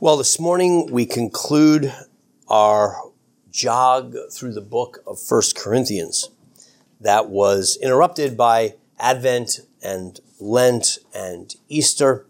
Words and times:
Well, 0.00 0.16
this 0.16 0.38
morning 0.38 0.92
we 0.92 1.06
conclude 1.06 1.92
our 2.46 3.02
jog 3.50 4.14
through 4.30 4.52
the 4.52 4.60
book 4.60 5.02
of 5.04 5.18
First 5.18 5.56
Corinthians 5.56 6.30
that 7.00 7.28
was 7.28 7.76
interrupted 7.82 8.36
by 8.36 8.76
Advent 9.00 9.58
and 9.82 10.20
Lent 10.38 10.98
and 11.12 11.52
Easter, 11.68 12.28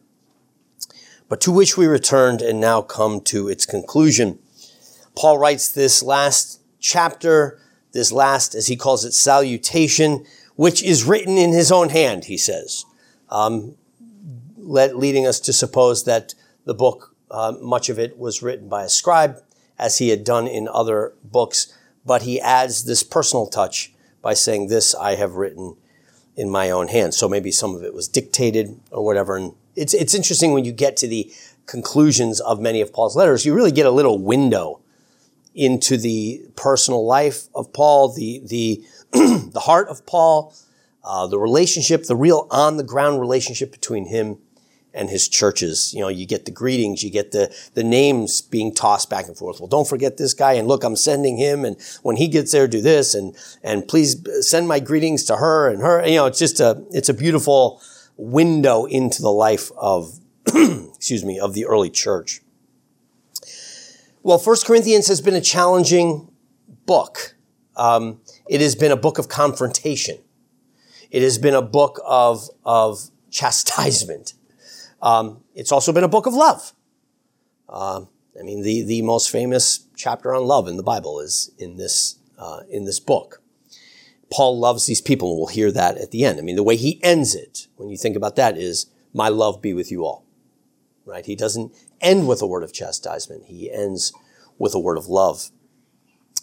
but 1.28 1.42
to 1.42 1.52
which 1.52 1.76
we 1.76 1.86
returned 1.86 2.40
and 2.40 2.58
now 2.58 2.80
come 2.80 3.20
to 3.24 3.50
its 3.50 3.66
conclusion. 3.66 4.38
Paul 5.14 5.36
writes 5.36 5.70
this 5.70 6.02
last 6.02 6.62
chapter, 6.80 7.60
this 7.92 8.10
last, 8.10 8.54
as 8.54 8.68
he 8.68 8.76
calls 8.76 9.04
it, 9.04 9.12
salutation, 9.12 10.24
which 10.56 10.82
is 10.82 11.04
written 11.04 11.36
in 11.36 11.52
his 11.52 11.70
own 11.70 11.90
hand, 11.90 12.24
he 12.24 12.38
says, 12.38 12.86
um, 13.28 13.76
leading 14.56 15.26
us 15.26 15.38
to 15.40 15.52
suppose 15.52 16.04
that 16.04 16.32
the 16.64 16.72
book, 16.72 17.07
uh, 17.30 17.54
much 17.60 17.88
of 17.88 17.98
it 17.98 18.18
was 18.18 18.42
written 18.42 18.68
by 18.68 18.84
a 18.84 18.88
scribe, 18.88 19.42
as 19.78 19.98
he 19.98 20.08
had 20.08 20.24
done 20.24 20.46
in 20.46 20.68
other 20.68 21.14
books, 21.22 21.72
but 22.04 22.22
he 22.22 22.40
adds 22.40 22.84
this 22.84 23.02
personal 23.02 23.46
touch 23.46 23.92
by 24.22 24.34
saying, 24.34 24.68
This 24.68 24.94
I 24.94 25.14
have 25.14 25.34
written 25.34 25.76
in 26.36 26.50
my 26.50 26.70
own 26.70 26.88
hand. 26.88 27.14
So 27.14 27.28
maybe 27.28 27.50
some 27.50 27.74
of 27.74 27.82
it 27.82 27.94
was 27.94 28.08
dictated 28.08 28.78
or 28.90 29.04
whatever. 29.04 29.36
And 29.36 29.54
it's, 29.76 29.94
it's 29.94 30.14
interesting 30.14 30.52
when 30.52 30.64
you 30.64 30.72
get 30.72 30.96
to 30.98 31.08
the 31.08 31.32
conclusions 31.66 32.40
of 32.40 32.60
many 32.60 32.80
of 32.80 32.92
Paul's 32.92 33.16
letters, 33.16 33.44
you 33.44 33.54
really 33.54 33.72
get 33.72 33.86
a 33.86 33.90
little 33.90 34.18
window 34.18 34.80
into 35.54 35.96
the 35.96 36.42
personal 36.56 37.04
life 37.04 37.48
of 37.54 37.72
Paul, 37.72 38.12
the, 38.14 38.40
the, 38.46 38.82
the 39.12 39.60
heart 39.60 39.88
of 39.88 40.06
Paul, 40.06 40.54
uh, 41.04 41.26
the 41.26 41.38
relationship, 41.38 42.04
the 42.04 42.16
real 42.16 42.46
on 42.50 42.76
the 42.76 42.84
ground 42.84 43.20
relationship 43.20 43.72
between 43.72 44.06
him 44.06 44.38
and 44.98 45.08
his 45.08 45.28
churches. 45.28 45.94
You 45.94 46.00
know, 46.00 46.08
you 46.08 46.26
get 46.26 46.44
the 46.44 46.50
greetings, 46.50 47.04
you 47.04 47.10
get 47.10 47.30
the, 47.30 47.54
the 47.74 47.84
names 47.84 48.42
being 48.42 48.74
tossed 48.74 49.08
back 49.08 49.28
and 49.28 49.36
forth. 49.36 49.60
Well, 49.60 49.68
don't 49.68 49.88
forget 49.88 50.16
this 50.16 50.34
guy. 50.34 50.54
And 50.54 50.66
look, 50.66 50.82
I'm 50.82 50.96
sending 50.96 51.36
him. 51.36 51.64
And 51.64 51.76
when 52.02 52.16
he 52.16 52.26
gets 52.26 52.50
there, 52.50 52.66
do 52.66 52.80
this. 52.80 53.14
And, 53.14 53.36
and 53.62 53.86
please 53.86 54.20
send 54.40 54.66
my 54.66 54.80
greetings 54.80 55.24
to 55.26 55.36
her 55.36 55.68
and 55.68 55.80
her. 55.82 56.04
You 56.04 56.16
know, 56.16 56.26
it's 56.26 56.40
just 56.40 56.58
a, 56.58 56.82
it's 56.90 57.08
a 57.08 57.14
beautiful 57.14 57.80
window 58.16 58.86
into 58.86 59.22
the 59.22 59.30
life 59.30 59.70
of, 59.78 60.18
excuse 60.46 61.24
me, 61.24 61.38
of 61.38 61.54
the 61.54 61.64
early 61.64 61.90
church. 61.90 62.40
Well, 64.24 64.38
First 64.38 64.66
Corinthians 64.66 65.06
has 65.06 65.20
been 65.20 65.36
a 65.36 65.40
challenging 65.40 66.28
book. 66.86 67.36
Um, 67.76 68.20
it 68.48 68.60
has 68.60 68.74
been 68.74 68.90
a 68.90 68.96
book 68.96 69.18
of 69.18 69.28
confrontation. 69.28 70.18
It 71.12 71.22
has 71.22 71.38
been 71.38 71.54
a 71.54 71.62
book 71.62 72.00
of, 72.04 72.50
of 72.64 73.10
chastisement. 73.30 74.34
Um, 75.00 75.44
it's 75.54 75.72
also 75.72 75.92
been 75.92 76.04
a 76.04 76.08
book 76.08 76.26
of 76.26 76.34
love. 76.34 76.72
Uh, 77.68 78.02
I 78.38 78.42
mean, 78.42 78.62
the, 78.62 78.82
the 78.82 79.02
most 79.02 79.30
famous 79.30 79.86
chapter 79.96 80.34
on 80.34 80.44
love 80.44 80.68
in 80.68 80.76
the 80.76 80.82
Bible 80.82 81.20
is 81.20 81.50
in 81.58 81.76
this, 81.76 82.16
uh, 82.38 82.60
in 82.70 82.84
this 82.84 83.00
book. 83.00 83.42
Paul 84.30 84.58
loves 84.58 84.86
these 84.86 85.00
people, 85.00 85.30
and 85.30 85.38
we'll 85.38 85.46
hear 85.48 85.72
that 85.72 85.96
at 85.96 86.10
the 86.10 86.24
end. 86.24 86.38
I 86.38 86.42
mean, 86.42 86.56
the 86.56 86.62
way 86.62 86.76
he 86.76 87.02
ends 87.02 87.34
it, 87.34 87.66
when 87.76 87.88
you 87.88 87.96
think 87.96 88.16
about 88.16 88.36
that, 88.36 88.56
is, 88.58 88.86
My 89.14 89.28
love 89.28 89.62
be 89.62 89.72
with 89.72 89.90
you 89.90 90.04
all. 90.04 90.26
Right? 91.06 91.24
He 91.24 91.34
doesn't 91.34 91.72
end 92.00 92.28
with 92.28 92.42
a 92.42 92.46
word 92.46 92.62
of 92.62 92.72
chastisement, 92.72 93.44
he 93.46 93.72
ends 93.72 94.12
with 94.58 94.74
a 94.74 94.78
word 94.78 94.98
of 94.98 95.06
love. 95.06 95.50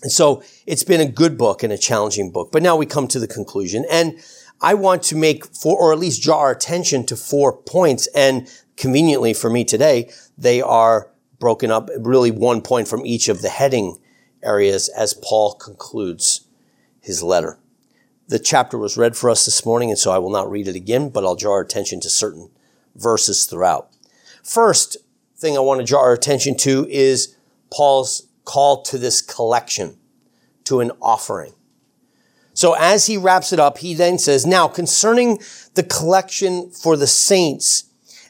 And 0.01 0.11
so 0.11 0.43
it's 0.67 0.83
been 0.83 1.01
a 1.01 1.07
good 1.07 1.37
book 1.37 1.63
and 1.63 1.71
a 1.71 1.77
challenging 1.77 2.31
book. 2.31 2.51
But 2.51 2.61
now 2.61 2.75
we 2.75 2.85
come 2.85 3.07
to 3.07 3.19
the 3.19 3.27
conclusion. 3.27 3.85
And 3.89 4.19
I 4.65 4.73
want 4.73 5.03
to 5.03 5.15
make 5.15 5.45
four, 5.45 5.77
or 5.77 5.93
at 5.93 5.99
least 5.99 6.23
draw 6.23 6.39
our 6.39 6.49
attention 6.49 7.05
to 7.05 7.15
four 7.15 7.55
points. 7.55 8.07
And 8.15 8.49
conveniently 8.77 9.35
for 9.35 9.47
me 9.47 9.63
today, 9.63 10.09
they 10.39 10.59
are 10.59 11.11
broken 11.37 11.69
up 11.69 11.91
really 11.99 12.31
one 12.31 12.61
point 12.61 12.87
from 12.87 13.05
each 13.05 13.29
of 13.29 13.43
the 13.43 13.49
heading 13.49 13.99
areas 14.41 14.89
as 14.89 15.13
Paul 15.13 15.53
concludes 15.53 16.47
his 16.99 17.21
letter. 17.21 17.59
The 18.27 18.39
chapter 18.39 18.75
was 18.79 18.97
read 18.97 19.15
for 19.15 19.29
us 19.29 19.45
this 19.45 19.67
morning, 19.67 19.91
and 19.91 19.99
so 19.99 20.09
I 20.09 20.17
will 20.17 20.31
not 20.31 20.49
read 20.49 20.67
it 20.67 20.75
again, 20.75 21.09
but 21.09 21.23
I'll 21.23 21.35
draw 21.35 21.53
our 21.53 21.61
attention 21.61 21.99
to 21.99 22.09
certain 22.09 22.49
verses 22.95 23.45
throughout. 23.45 23.91
First 24.41 24.97
thing 25.37 25.55
I 25.55 25.59
want 25.59 25.79
to 25.79 25.85
draw 25.85 26.01
our 26.01 26.13
attention 26.13 26.57
to 26.57 26.87
is 26.89 27.37
Paul's 27.71 28.29
call 28.45 28.81
to 28.81 28.97
this 28.97 29.21
collection, 29.21 29.99
to 30.63 30.79
an 30.79 30.91
offering. 31.03 31.53
So 32.55 32.73
as 32.73 33.05
he 33.05 33.17
wraps 33.17 33.51
it 33.53 33.59
up, 33.59 33.77
he 33.77 33.93
then 33.93 34.17
says, 34.17 34.45
now 34.45 34.67
concerning 34.67 35.39
the 35.73 35.83
collection 35.83 36.71
for 36.71 36.95
the 36.95 37.05
saints, 37.05 37.83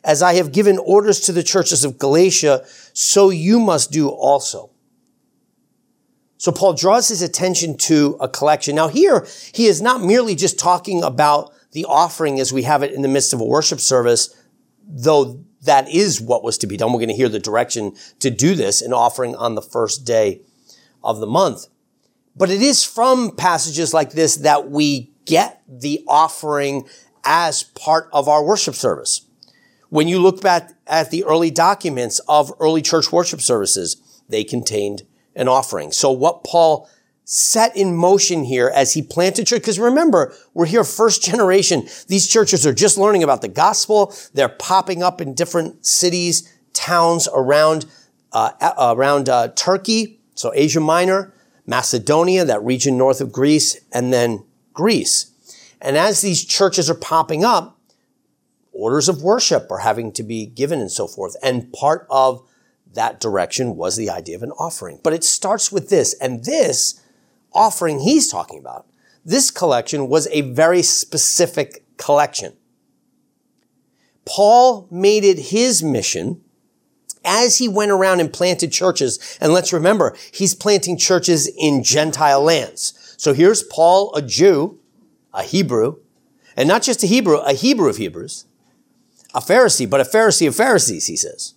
as 0.04 0.22
I 0.24 0.34
have 0.34 0.52
given 0.52 0.80
orders 0.80 1.20
to 1.22 1.32
the 1.32 1.44
churches 1.44 1.86
of 1.86 2.00
Galatia, 2.00 2.66
so 2.94 3.30
you 3.30 3.60
must 3.60 3.92
do 3.92 4.10
also. 4.10 4.72
So 6.38 6.52
Paul 6.52 6.74
draws 6.74 7.08
his 7.08 7.22
attention 7.22 7.78
to 7.78 8.18
a 8.20 8.28
collection. 8.28 8.76
Now 8.76 8.88
here, 8.88 9.28
he 9.54 9.68
is 9.68 9.82
not 9.82 10.04
merely 10.04 10.36
just 10.36 10.60
talking 10.60 11.04
about 11.04 11.54
the 11.72 11.86
offering 11.86 12.40
as 12.40 12.52
we 12.52 12.64
have 12.64 12.82
it 12.82 12.94
in 12.94 13.04
the 13.04 13.08
midst 13.08 13.32
of 13.32 13.40
a 13.40 13.46
worship 13.46 13.80
service, 13.80 14.36
though 14.88 15.44
that 15.62 15.88
is 15.90 16.20
what 16.20 16.44
was 16.44 16.58
to 16.60 16.68
be 16.68 16.78
done. 16.78 16.92
We're 16.92 17.00
going 17.00 17.10
to 17.10 17.16
hear 17.16 17.30
the 17.30 17.40
direction 17.40 17.96
to 18.20 18.32
do 18.32 18.56
this, 18.56 18.82
an 18.82 18.92
offering 18.92 19.36
on 19.36 19.54
the 19.54 19.62
first 19.62 20.04
day 20.04 20.42
of 21.04 21.20
the 21.20 21.28
month. 21.28 21.68
But 22.36 22.50
it 22.50 22.62
is 22.62 22.84
from 22.84 23.36
passages 23.36 23.94
like 23.94 24.12
this 24.12 24.36
that 24.38 24.70
we 24.70 25.12
get 25.26 25.62
the 25.68 26.04
offering 26.08 26.88
as 27.24 27.64
part 27.64 28.10
of 28.12 28.28
our 28.28 28.44
worship 28.44 28.76
service. 28.76 29.22
When 29.90 30.08
you 30.08 30.20
look 30.20 30.42
back 30.42 30.74
at 30.88 31.12
the 31.12 31.24
early 31.24 31.52
documents 31.52 32.20
of 32.28 32.52
early 32.60 32.82
church 32.82 33.12
worship 33.12 33.42
services, 33.42 34.22
they 34.28 34.44
contained 34.44 35.04
an 35.36 35.48
offering. 35.48 35.92
So 35.92 36.12
what 36.12 36.44
Paul 36.44 36.90
set 37.24 37.76
in 37.76 37.96
motion 37.96 38.44
here 38.44 38.72
as 38.74 38.94
he 38.94 39.02
planted 39.02 39.48
church, 39.48 39.62
because 39.62 39.80
remember, 39.80 40.34
we're 40.54 40.66
here 40.66 40.84
first 40.84 41.24
generation. 41.24 41.88
These 42.08 42.28
churches 42.28 42.66
are 42.66 42.74
just 42.74 42.98
learning 42.98 43.24
about 43.24 43.42
the 43.42 43.48
gospel. 43.48 44.14
They're 44.34 44.50
popping 44.50 45.02
up 45.02 45.22
in 45.22 45.34
different 45.34 45.86
cities, 45.86 46.52
towns 46.74 47.28
around, 47.34 47.86
uh, 48.32 48.52
around 48.96 49.30
uh, 49.30 49.50
Turkey, 49.56 50.20
so 50.36 50.52
Asia 50.54 50.80
Minor, 50.80 51.34
Macedonia, 51.66 52.46
that 52.46 52.64
region 52.64 52.98
north 52.98 53.22
of 53.22 53.32
Greece, 53.32 53.80
and 53.92 54.14
then 54.14 54.46
Greece. 54.74 55.32
And 55.82 55.98
as 55.98 56.22
these 56.22 56.44
churches 56.44 56.90
are 56.90 56.96
popping 56.96 57.44
up, 57.44 57.80
orders 58.72 59.10
of 59.10 59.24
worship 59.24 59.72
are 59.72 59.80
having 59.80 60.12
to 60.14 60.24
be 60.24 60.46
given 60.46 60.80
and 60.80 60.92
so 60.92 61.08
forth. 61.08 61.36
And 61.42 61.72
part 61.74 62.06
of 62.10 62.48
that 62.94 63.20
direction 63.20 63.76
was 63.76 63.96
the 63.96 64.10
idea 64.10 64.36
of 64.36 64.44
an 64.44 64.52
offering. 64.52 65.00
But 65.04 65.14
it 65.14 65.24
starts 65.24 65.72
with 65.72 65.90
this, 65.90 66.14
and 66.20 66.46
this 66.46 67.02
offering 67.54 68.00
he's 68.00 68.28
talking 68.28 68.60
about, 68.60 68.88
this 69.24 69.50
collection 69.50 70.08
was 70.08 70.28
a 70.28 70.42
very 70.42 70.82
specific 70.82 71.84
collection. 71.98 72.54
Paul 74.26 74.88
made 74.92 75.24
it 75.24 75.50
his 75.50 75.82
mission 75.82 76.42
as 77.26 77.58
he 77.58 77.68
went 77.68 77.92
around 77.92 78.20
and 78.20 78.32
planted 78.32 78.72
churches, 78.72 79.38
and 79.42 79.52
let's 79.52 79.74
remember, 79.74 80.16
he's 80.32 80.56
planting 80.56 80.98
churches 80.98 81.50
in 81.58 81.84
Gentile 81.84 82.42
lands. 82.42 83.16
So 83.18 83.34
here's 83.34 83.64
Paul, 83.64 84.14
a 84.16 84.22
Jew, 84.22 84.80
a 85.34 85.44
Hebrew, 85.44 85.98
and 86.56 86.68
not 86.68 86.84
just 86.84 87.04
a 87.04 87.08
Hebrew, 87.08 87.38
a 87.38 87.54
Hebrew 87.54 87.90
of 87.90 87.98
Hebrews, 87.98 88.46
a 89.34 89.42
Pharisee, 89.42 89.90
but 89.90 90.02
a 90.02 90.06
Pharisee 90.06 90.48
of 90.48 90.56
Pharisees, 90.56 91.08
he 91.08 91.16
says. 91.16 91.56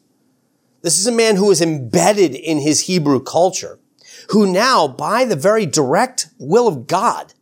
This 0.83 0.99
is 0.99 1.07
a 1.07 1.13
man 1.13 1.37
who 1.37 1.51
is 1.51 1.61
embedded 1.61 2.35
in 2.35 2.59
his 2.59 2.83
Hebrew 2.83 3.21
culture, 3.21 3.79
who 4.31 4.51
now, 4.51 4.89
by 4.89 5.25
the 5.25 5.37
very 5.37 5.67
direct 5.67 6.29
will 6.39 6.69
of 6.69 6.87
God, 6.87 7.35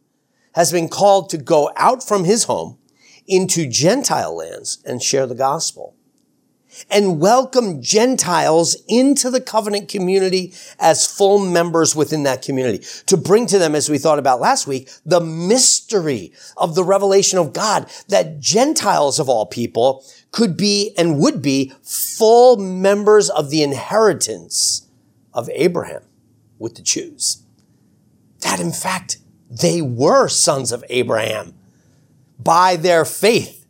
has 0.54 0.72
been 0.72 0.88
called 0.88 1.28
to 1.30 1.38
go 1.38 1.70
out 1.76 2.02
from 2.02 2.24
his 2.24 2.44
home 2.44 2.78
into 3.26 3.68
Gentile 3.68 4.36
lands 4.36 4.78
and 4.86 5.02
share 5.02 5.26
the 5.26 5.34
gospel 5.34 5.94
and 6.90 7.20
welcome 7.20 7.82
Gentiles 7.82 8.76
into 8.88 9.30
the 9.30 9.40
covenant 9.40 9.88
community 9.88 10.54
as 10.78 11.06
full 11.06 11.38
members 11.38 11.94
within 11.94 12.22
that 12.24 12.42
community. 12.42 12.84
To 13.06 13.16
bring 13.16 13.46
to 13.46 13.58
them, 13.58 13.74
as 13.74 13.88
we 13.88 13.98
thought 13.98 14.18
about 14.18 14.40
last 14.40 14.66
week, 14.66 14.90
the 15.04 15.20
mystery 15.20 16.32
of 16.56 16.74
the 16.74 16.84
revelation 16.84 17.38
of 17.38 17.52
God 17.52 17.90
that 18.08 18.40
Gentiles 18.40 19.18
of 19.18 19.28
all 19.28 19.46
people 19.46 20.04
could 20.32 20.56
be 20.56 20.92
and 20.98 21.18
would 21.18 21.42
be 21.42 21.72
full 21.82 22.56
members 22.56 23.30
of 23.30 23.50
the 23.50 23.62
inheritance 23.62 24.86
of 25.32 25.48
Abraham 25.52 26.02
with 26.58 26.74
the 26.74 26.82
Jews. 26.82 27.42
That 28.40 28.60
in 28.60 28.72
fact, 28.72 29.18
they 29.50 29.80
were 29.80 30.28
sons 30.28 30.72
of 30.72 30.84
Abraham 30.88 31.54
by 32.38 32.76
their 32.76 33.04
faith 33.04 33.66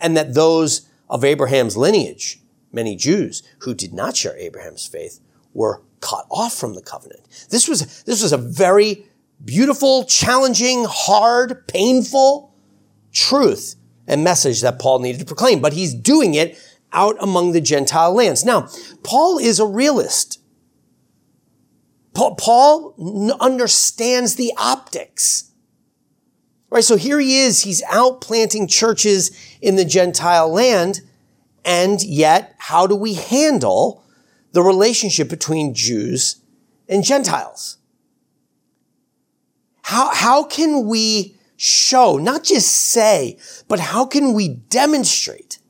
and 0.00 0.16
that 0.16 0.34
those 0.34 0.88
of 1.08 1.24
Abraham's 1.24 1.76
lineage, 1.76 2.40
many 2.72 2.96
Jews 2.96 3.42
who 3.60 3.74
did 3.74 3.92
not 3.92 4.16
share 4.16 4.36
Abraham's 4.36 4.86
faith 4.86 5.20
were 5.52 5.82
cut 6.00 6.26
off 6.30 6.54
from 6.54 6.74
the 6.74 6.82
covenant. 6.82 7.22
This 7.50 7.68
was, 7.68 8.02
this 8.02 8.22
was 8.22 8.32
a 8.32 8.38
very 8.38 9.06
beautiful, 9.44 10.04
challenging, 10.04 10.84
hard, 10.88 11.66
painful 11.68 12.54
truth 13.12 13.76
and 14.06 14.24
message 14.24 14.60
that 14.60 14.78
Paul 14.78 14.98
needed 14.98 15.20
to 15.20 15.24
proclaim, 15.24 15.60
but 15.60 15.72
he's 15.72 15.94
doing 15.94 16.34
it 16.34 16.58
out 16.92 17.16
among 17.20 17.52
the 17.52 17.60
Gentile 17.60 18.14
lands. 18.14 18.44
Now, 18.44 18.68
Paul 19.02 19.38
is 19.38 19.58
a 19.58 19.66
realist. 19.66 20.40
Paul 22.14 23.34
understands 23.40 24.36
the 24.36 24.52
optics. 24.56 25.50
Right? 26.74 26.82
So 26.82 26.96
here 26.96 27.20
he 27.20 27.38
is, 27.38 27.62
he's 27.62 27.84
out 27.84 28.20
planting 28.20 28.66
churches 28.66 29.30
in 29.62 29.76
the 29.76 29.84
Gentile 29.84 30.52
land. 30.52 31.02
And 31.64 32.02
yet, 32.02 32.56
how 32.58 32.88
do 32.88 32.96
we 32.96 33.14
handle 33.14 34.02
the 34.50 34.60
relationship 34.60 35.28
between 35.28 35.72
Jews 35.72 36.42
and 36.88 37.04
Gentiles? 37.04 37.78
How, 39.82 40.12
how 40.12 40.42
can 40.42 40.88
we 40.88 41.36
show, 41.56 42.16
not 42.16 42.42
just 42.42 42.72
say, 42.72 43.38
but 43.68 43.78
how 43.78 44.04
can 44.04 44.32
we 44.32 44.48
demonstrate 44.48 45.60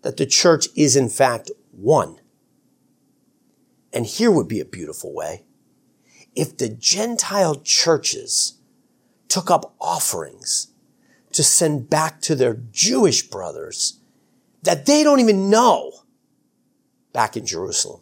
that 0.00 0.16
the 0.16 0.24
church 0.24 0.68
is 0.74 0.96
in 0.96 1.10
fact 1.10 1.50
one? 1.70 2.18
And 3.92 4.06
here 4.06 4.30
would 4.30 4.48
be 4.48 4.60
a 4.60 4.64
beautiful 4.64 5.14
way. 5.14 5.44
If 6.34 6.56
the 6.56 6.70
Gentile 6.70 7.56
churches 7.56 8.57
took 9.28 9.50
up 9.50 9.74
offerings 9.80 10.68
to 11.32 11.42
send 11.42 11.88
back 11.90 12.20
to 12.22 12.34
their 12.34 12.54
Jewish 12.72 13.22
brothers 13.22 14.00
that 14.62 14.86
they 14.86 15.02
don't 15.04 15.20
even 15.20 15.50
know 15.50 15.92
back 17.12 17.36
in 17.36 17.46
Jerusalem. 17.46 18.00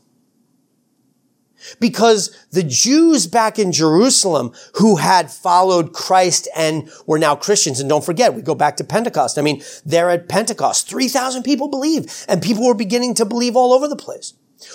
Because 1.81 2.37
the 2.52 2.62
Jews 2.62 3.26
back 3.26 3.58
in 3.58 3.73
Jerusalem 3.73 4.52
who 4.75 4.96
had 4.96 5.31
followed 5.31 5.93
Christ 5.93 6.49
and 6.55 6.88
were 7.06 7.19
now 7.19 7.34
Christians, 7.34 7.81
and 7.81 7.88
don't 7.88 8.05
forget, 8.05 8.34
we 8.34 8.43
go 8.43 8.55
back 8.55 8.76
to 8.76 8.84
Pentecost. 8.84 9.38
I 9.38 9.43
mean, 9.43 9.62
they're 9.84 10.11
at 10.11 10.28
Pentecost. 10.28 10.88
3,000 10.88 11.43
people 11.43 11.69
believe, 11.69 12.25
and 12.28 12.40
people 12.40 12.64
were 12.67 12.75
beginning 12.75 13.14
to 13.14 13.25
believe 13.25 13.56
all 13.56 13.73
over 13.73 13.88
the 13.88 13.96
place. 13.96 14.34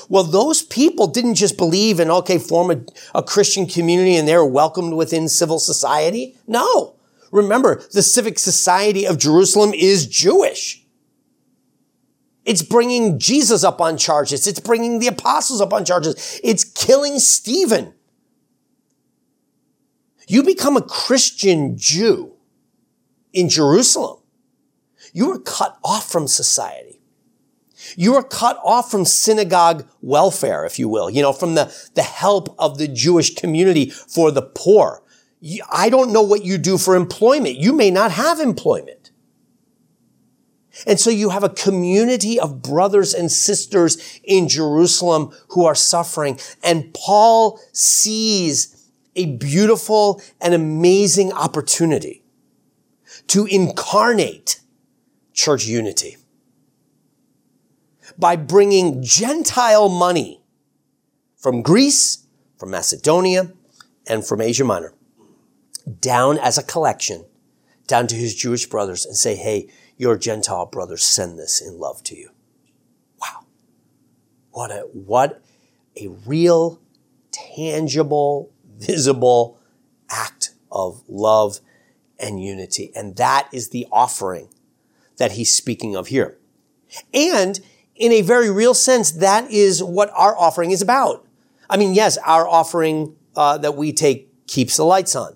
Well, 0.10 0.24
those 0.24 0.62
people 0.62 1.08
didn't 1.08 1.36
just 1.36 1.58
believe 1.58 2.00
and, 2.00 2.12
okay, 2.12 2.38
form 2.38 2.72
a, 2.72 2.82
a 3.18 3.24
Christian 3.24 3.66
community 3.66 4.16
and 4.16 4.28
they're 4.28 4.46
welcomed 4.46 4.94
within 4.94 5.30
civil 5.30 5.60
society. 5.60 6.36
No. 6.48 6.96
Remember, 7.32 7.82
the 7.94 8.02
civic 8.02 8.40
society 8.40 9.06
of 9.06 9.18
Jerusalem 9.18 9.74
is 9.74 10.06
Jewish. 10.06 10.86
It's 12.44 12.64
bringing 12.64 13.20
Jesus 13.20 13.64
up 13.64 13.80
on 13.80 13.98
charges. 13.98 14.48
It's 14.48 14.60
bringing 14.60 15.00
the 15.00 15.08
apostles 15.08 15.62
up 15.62 15.74
on 15.74 15.86
charges. 15.86 16.40
It's 16.44 16.64
killing 16.64 17.20
Stephen. 17.20 17.94
You 20.28 20.44
become 20.44 20.78
a 20.78 20.82
Christian 20.82 21.78
Jew 21.78 22.34
in 23.34 23.50
Jerusalem. 23.50 24.20
You 25.14 25.32
are 25.32 25.40
cut 25.40 25.78
off 25.84 26.12
from 26.12 26.28
society. 26.28 27.01
You 27.96 28.16
are 28.16 28.24
cut 28.24 28.60
off 28.64 28.92
from 28.92 29.06
synagogue 29.06 29.88
welfare, 30.02 30.66
if 30.66 30.80
you 30.80 30.88
will, 30.88 31.10
you 31.10 31.22
know, 31.22 31.34
from 31.34 31.56
the, 31.56 31.74
the 31.96 32.04
help 32.04 32.56
of 32.60 32.78
the 32.78 32.88
Jewish 32.88 33.36
community 33.36 33.90
for 33.90 34.32
the 34.32 34.42
poor. 34.42 35.04
I 35.72 35.90
don't 35.90 36.14
know 36.14 36.22
what 36.22 36.46
you 36.46 36.58
do 36.58 36.78
for 36.78 36.96
employment. 36.96 37.58
You 37.58 37.74
may 37.74 37.90
not 37.92 38.12
have 38.12 38.40
employment. 38.40 39.12
And 40.88 41.00
so 41.00 41.10
you 41.10 41.30
have 41.30 41.44
a 41.44 41.50
community 41.50 42.40
of 42.40 42.62
brothers 42.62 43.14
and 43.14 43.32
sisters 43.32 44.20
in 44.24 44.48
Jerusalem 44.48 45.34
who 45.50 45.66
are 45.66 45.76
suffering. 45.76 46.40
And 46.64 46.94
Paul 46.94 47.60
sees 47.74 48.90
a 49.16 49.26
beautiful 49.38 50.22
and 50.40 50.54
amazing 50.54 51.34
opportunity 51.34 52.24
to 53.28 53.46
incarnate 53.46 54.62
church 55.34 55.66
unity 55.66 56.18
by 58.22 58.36
bringing 58.36 59.02
Gentile 59.02 59.90
money 59.90 60.42
from 61.36 61.64
Greece, 61.64 62.28
from 62.58 62.70
Macedonia, 62.70 63.52
and 64.08 64.26
from 64.26 64.42
Asia 64.42 64.64
Minor 64.64 64.94
down 66.00 66.38
as 66.38 66.60
a 66.60 66.64
collection 66.64 67.26
down 67.88 68.06
to 68.06 68.16
his 68.16 68.36
Jewish 68.36 68.68
brothers 68.68 69.06
and 69.06 69.18
say, 69.18 69.36
hey, 69.36 69.68
your 69.98 70.18
Gentile 70.18 70.68
brothers 70.68 71.04
send 71.04 71.40
this 71.40 71.60
in 71.60 71.80
love 71.80 72.04
to 72.04 72.16
you. 72.16 72.30
Wow. 73.20 73.46
What 74.52 74.70
a, 74.70 74.82
what 74.94 75.42
a 75.98 76.08
real, 76.08 76.80
tangible, 77.32 78.52
visible 78.78 79.60
act 80.10 80.54
of 80.72 81.04
love 81.08 81.60
and 82.20 82.42
unity. 82.42 82.92
And 82.96 83.16
that 83.16 83.50
is 83.52 83.70
the 83.70 83.88
offering 83.92 84.50
that 85.18 85.34
he's 85.34 85.54
speaking 85.54 85.96
of 85.96 86.08
here. 86.08 86.38
And 87.14 87.60
in 87.96 88.12
a 88.12 88.22
very 88.22 88.50
real 88.50 88.74
sense, 88.74 89.12
that 89.12 89.50
is 89.52 89.84
what 89.84 90.10
our 90.16 90.38
offering 90.38 90.72
is 90.72 90.82
about. 90.82 91.26
I 91.70 91.78
mean, 91.78 91.94
yes, 91.94 92.18
our 92.18 92.48
offering 92.48 93.16
uh, 93.36 93.58
that 93.60 93.76
we 93.76 93.94
take 93.94 94.30
keeps 94.48 94.78
the 94.78 94.84
lights 94.84 95.16
on. 95.16 95.36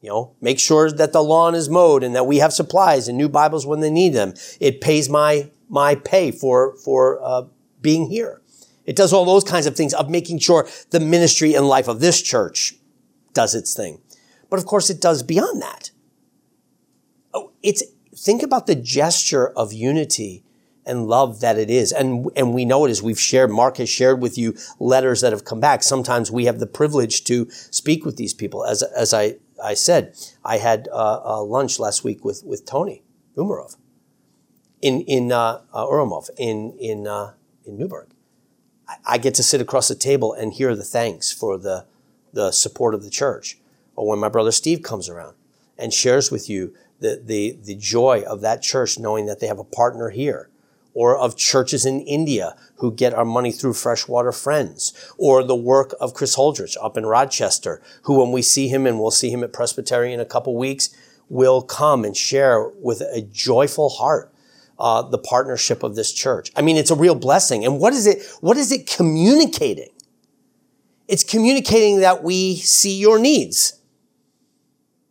You 0.00 0.08
know, 0.08 0.34
make 0.40 0.58
sure 0.58 0.90
that 0.90 1.12
the 1.12 1.22
lawn 1.22 1.54
is 1.54 1.68
mowed 1.68 2.02
and 2.02 2.14
that 2.16 2.26
we 2.26 2.38
have 2.38 2.52
supplies 2.52 3.06
and 3.06 3.16
new 3.16 3.28
Bibles 3.28 3.66
when 3.66 3.80
they 3.80 3.90
need 3.90 4.10
them. 4.10 4.34
It 4.60 4.80
pays 4.80 5.08
my 5.08 5.50
my 5.68 5.94
pay 5.94 6.32
for 6.32 6.76
for 6.76 7.22
uh, 7.22 7.44
being 7.80 8.10
here. 8.10 8.42
It 8.84 8.96
does 8.96 9.12
all 9.12 9.24
those 9.24 9.44
kinds 9.44 9.66
of 9.66 9.76
things 9.76 9.94
of 9.94 10.10
making 10.10 10.40
sure 10.40 10.68
the 10.90 10.98
ministry 10.98 11.54
and 11.54 11.68
life 11.68 11.86
of 11.86 12.00
this 12.00 12.20
church 12.20 12.74
does 13.32 13.54
its 13.54 13.74
thing. 13.74 14.00
But 14.50 14.58
of 14.58 14.66
course, 14.66 14.90
it 14.90 15.00
does 15.00 15.22
beyond 15.22 15.62
that. 15.62 15.92
Oh, 17.32 17.52
it's 17.62 17.84
think 18.14 18.42
about 18.42 18.66
the 18.66 18.74
gesture 18.74 19.48
of 19.48 19.72
unity 19.72 20.44
and 20.84 21.06
love 21.06 21.40
that 21.40 21.58
it 21.58 21.70
is. 21.70 21.92
And, 21.92 22.28
and 22.36 22.52
we 22.52 22.64
know 22.64 22.84
it 22.84 22.90
is. 22.90 23.02
We've 23.02 23.20
shared, 23.20 23.50
Mark 23.50 23.76
has 23.76 23.88
shared 23.88 24.20
with 24.20 24.36
you 24.36 24.56
letters 24.78 25.20
that 25.20 25.32
have 25.32 25.44
come 25.44 25.60
back. 25.60 25.82
Sometimes 25.82 26.30
we 26.30 26.46
have 26.46 26.58
the 26.58 26.66
privilege 26.66 27.24
to 27.24 27.48
speak 27.50 28.04
with 28.04 28.16
these 28.16 28.34
people. 28.34 28.64
As, 28.64 28.82
as 28.82 29.14
I, 29.14 29.36
I 29.62 29.74
said, 29.74 30.16
I 30.44 30.58
had 30.58 30.88
uh, 30.92 31.20
a 31.24 31.42
lunch 31.42 31.78
last 31.78 32.04
week 32.04 32.24
with, 32.24 32.42
with 32.44 32.66
Tony 32.66 33.02
Umarov 33.36 33.76
in, 34.80 35.02
in, 35.02 35.30
uh, 35.30 35.60
uh, 35.72 35.86
Urumov 35.86 36.30
in, 36.36 36.76
in, 36.80 37.06
uh, 37.06 37.34
in 37.64 37.78
Newburgh. 37.78 38.08
I, 38.88 38.96
I 39.06 39.18
get 39.18 39.34
to 39.34 39.42
sit 39.42 39.60
across 39.60 39.88
the 39.88 39.94
table 39.94 40.32
and 40.32 40.52
hear 40.52 40.74
the 40.74 40.84
thanks 40.84 41.32
for 41.32 41.56
the, 41.56 41.86
the 42.32 42.50
support 42.50 42.94
of 42.94 43.04
the 43.04 43.10
church. 43.10 43.58
Or 43.94 44.08
when 44.08 44.18
my 44.18 44.28
brother 44.28 44.52
Steve 44.52 44.82
comes 44.82 45.08
around 45.08 45.36
and 45.78 45.92
shares 45.92 46.30
with 46.30 46.50
you 46.50 46.74
the, 46.98 47.22
the, 47.24 47.58
the 47.62 47.76
joy 47.76 48.22
of 48.26 48.40
that 48.40 48.62
church 48.62 48.98
knowing 48.98 49.26
that 49.26 49.38
they 49.38 49.46
have 49.46 49.58
a 49.58 49.64
partner 49.64 50.10
here 50.10 50.48
or 50.94 51.16
of 51.16 51.36
churches 51.36 51.86
in 51.86 52.00
India 52.02 52.56
who 52.76 52.92
get 52.92 53.14
our 53.14 53.24
money 53.24 53.52
through 53.52 53.74
Freshwater 53.74 54.32
Friends, 54.32 54.92
or 55.16 55.42
the 55.42 55.56
work 55.56 55.94
of 56.00 56.14
Chris 56.14 56.34
Holdrich 56.34 56.76
up 56.82 56.96
in 56.96 57.06
Rochester, 57.06 57.80
who 58.02 58.18
when 58.18 58.32
we 58.32 58.42
see 58.42 58.68
him, 58.68 58.86
and 58.86 59.00
we'll 59.00 59.10
see 59.10 59.30
him 59.30 59.44
at 59.44 59.52
Presbytery 59.52 60.12
in 60.12 60.20
a 60.20 60.24
couple 60.24 60.56
weeks, 60.56 60.90
will 61.28 61.62
come 61.62 62.04
and 62.04 62.16
share 62.16 62.68
with 62.80 63.00
a 63.00 63.22
joyful 63.22 63.88
heart 63.88 64.32
uh, 64.78 65.02
the 65.02 65.18
partnership 65.18 65.82
of 65.82 65.94
this 65.94 66.12
church. 66.12 66.50
I 66.56 66.62
mean, 66.62 66.76
it's 66.76 66.90
a 66.90 66.96
real 66.96 67.14
blessing. 67.14 67.64
And 67.64 67.78
what 67.78 67.92
is 67.92 68.06
it? 68.06 68.22
What 68.40 68.56
is 68.56 68.72
it 68.72 68.86
communicating? 68.86 69.90
It's 71.08 71.24
communicating 71.24 72.00
that 72.00 72.22
we 72.22 72.56
see 72.56 72.98
your 72.98 73.18
needs. 73.18 73.78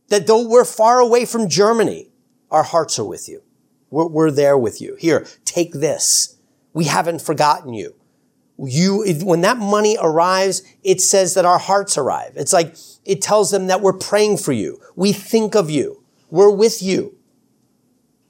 That 0.10 0.27
though 0.27 0.48
we're 0.48 0.65
far 0.65 1.00
away 1.00 1.25
from 1.25 1.48
Germany, 1.48 2.10
our 2.50 2.63
hearts 2.63 3.00
are 3.00 3.06
with 3.06 3.29
you. 3.29 3.44
We're, 3.91 4.07
we're 4.07 4.31
there 4.31 4.57
with 4.57 4.81
you. 4.81 4.95
Here, 4.95 5.27
take 5.45 5.74
this. 5.74 6.38
We 6.74 6.86
haven't 6.86 7.21
forgotten 7.21 7.74
you. 7.74 7.95
You, 8.57 9.03
when 9.24 9.41
that 9.41 9.57
money 9.57 9.98
arrives, 10.01 10.63
it 10.83 11.01
says 11.01 11.33
that 11.33 11.45
our 11.45 11.60
hearts 11.60 11.98
arrive. 11.98 12.33
It's 12.36 12.53
like, 12.53 12.75
it 13.05 13.21
tells 13.21 13.51
them 13.51 13.67
that 13.67 13.81
we're 13.81 13.93
praying 13.93 14.38
for 14.38 14.51
you. 14.51 14.79
We 14.95 15.13
think 15.13 15.55
of 15.55 15.69
you. 15.69 16.03
We're 16.29 16.51
with 16.51 16.81
you. 16.81 17.17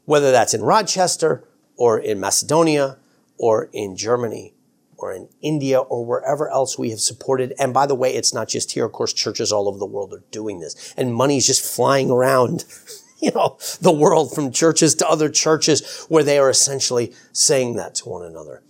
Whether 0.05 0.31
that's 0.31 0.53
in 0.53 0.61
Rochester 0.61 1.47
or 1.75 1.99
in 1.99 2.19
Macedonia 2.19 2.97
or 3.37 3.69
in 3.73 3.95
Germany 3.95 4.55
or 4.97 5.11
in 5.11 5.27
India 5.41 5.79
or 5.79 6.05
wherever 6.05 6.49
else 6.49 6.77
we 6.77 6.91
have 6.91 7.01
supported. 7.01 7.53
And 7.59 7.73
by 7.73 7.85
the 7.85 7.95
way, 7.95 8.13
it's 8.13 8.33
not 8.33 8.47
just 8.47 8.71
here. 8.71 8.85
Of 8.85 8.93
course, 8.93 9.13
churches 9.13 9.51
all 9.51 9.67
over 9.67 9.77
the 9.77 9.85
world 9.85 10.13
are 10.13 10.23
doing 10.31 10.59
this 10.59 10.93
and 10.95 11.13
money 11.13 11.37
is 11.37 11.45
just 11.45 11.63
flying 11.63 12.09
around 12.09 12.65
you 13.31 13.31
know, 13.31 13.57
the 13.79 13.91
world 13.91 14.33
from 14.33 14.51
churches 14.51 14.95
to 14.95 15.07
other 15.07 15.29
churches 15.29 16.05
where 16.09 16.23
they 16.23 16.39
are 16.39 16.49
essentially 16.49 17.13
saying 17.31 17.75
that 17.75 17.95
to 17.95 18.09
one 18.09 18.25
another. 18.25 18.63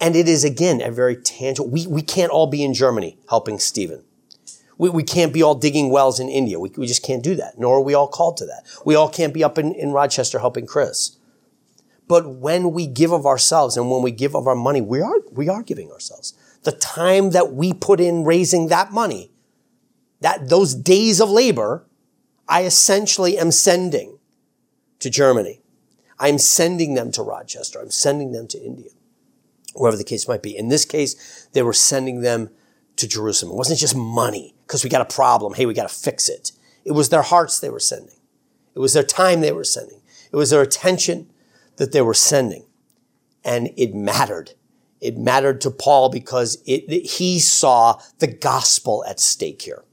And 0.00 0.16
it 0.16 0.26
is 0.26 0.42
again 0.42 0.80
a 0.80 0.90
very 0.90 1.16
tangible, 1.16 1.68
we, 1.68 1.86
we 1.86 2.00
can't 2.00 2.32
all 2.32 2.46
be 2.46 2.64
in 2.64 2.72
Germany 2.72 3.18
helping 3.28 3.58
Stephen. 3.58 4.02
We, 4.78 4.88
we 4.88 5.02
can't 5.02 5.34
be 5.34 5.42
all 5.42 5.54
digging 5.54 5.90
wells 5.90 6.18
in 6.18 6.30
India. 6.30 6.58
We, 6.58 6.70
we 6.70 6.86
just 6.86 7.04
can't 7.04 7.22
do 7.22 7.34
that. 7.34 7.58
Nor 7.58 7.76
are 7.76 7.82
we 7.82 7.92
all 7.92 8.08
called 8.08 8.38
to 8.38 8.46
that. 8.46 8.64
We 8.86 8.94
all 8.94 9.10
can't 9.10 9.34
be 9.34 9.44
up 9.44 9.58
in, 9.58 9.74
in 9.74 9.92
Rochester 9.92 10.38
helping 10.38 10.66
Chris. 10.66 11.18
But 12.08 12.26
when 12.26 12.72
we 12.72 12.86
give 12.86 13.12
of 13.12 13.26
ourselves 13.26 13.76
and 13.76 13.90
when 13.90 14.00
we 14.00 14.10
give 14.10 14.34
of 14.34 14.48
our 14.48 14.54
money, 14.54 14.80
we 14.80 15.02
are, 15.02 15.20
we 15.30 15.50
are 15.50 15.62
giving 15.62 15.92
ourselves. 15.92 16.32
The 16.62 16.72
time 16.72 17.30
that 17.32 17.52
we 17.52 17.74
put 17.74 18.00
in 18.00 18.24
raising 18.24 18.68
that 18.68 18.92
money, 18.92 19.30
that 20.20 20.48
those 20.48 20.74
days 20.74 21.20
of 21.20 21.28
labor 21.28 21.86
I 22.50 22.64
essentially 22.64 23.38
am 23.38 23.52
sending 23.52 24.18
to 24.98 25.08
Germany. 25.08 25.62
I'm 26.18 26.36
sending 26.36 26.94
them 26.94 27.12
to 27.12 27.22
Rochester. 27.22 27.80
I'm 27.80 27.92
sending 27.92 28.32
them 28.32 28.48
to 28.48 28.62
India, 28.62 28.90
wherever 29.72 29.96
the 29.96 30.04
case 30.04 30.26
might 30.26 30.42
be. 30.42 30.56
In 30.56 30.68
this 30.68 30.84
case, 30.84 31.48
they 31.52 31.62
were 31.62 31.72
sending 31.72 32.22
them 32.22 32.50
to 32.96 33.06
Jerusalem. 33.06 33.52
It 33.52 33.56
wasn't 33.56 33.78
just 33.78 33.96
money 33.96 34.56
because 34.66 34.82
we 34.82 34.90
got 34.90 35.00
a 35.00 35.14
problem. 35.14 35.54
Hey, 35.54 35.64
we 35.64 35.74
got 35.74 35.88
to 35.88 35.94
fix 35.94 36.28
it. 36.28 36.50
It 36.84 36.92
was 36.92 37.08
their 37.08 37.22
hearts 37.22 37.60
they 37.60 37.70
were 37.70 37.78
sending. 37.78 38.16
It 38.74 38.80
was 38.80 38.94
their 38.94 39.04
time 39.04 39.40
they 39.40 39.52
were 39.52 39.64
sending. 39.64 40.00
It 40.32 40.36
was 40.36 40.50
their 40.50 40.60
attention 40.60 41.30
that 41.76 41.92
they 41.92 42.02
were 42.02 42.14
sending. 42.14 42.66
And 43.44 43.70
it 43.76 43.94
mattered. 43.94 44.52
It 45.00 45.16
mattered 45.16 45.60
to 45.62 45.70
Paul 45.70 46.10
because 46.10 46.60
it, 46.66 47.06
he 47.06 47.38
saw 47.38 48.00
the 48.18 48.26
gospel 48.26 49.04
at 49.08 49.20
stake 49.20 49.62
here. 49.62 49.84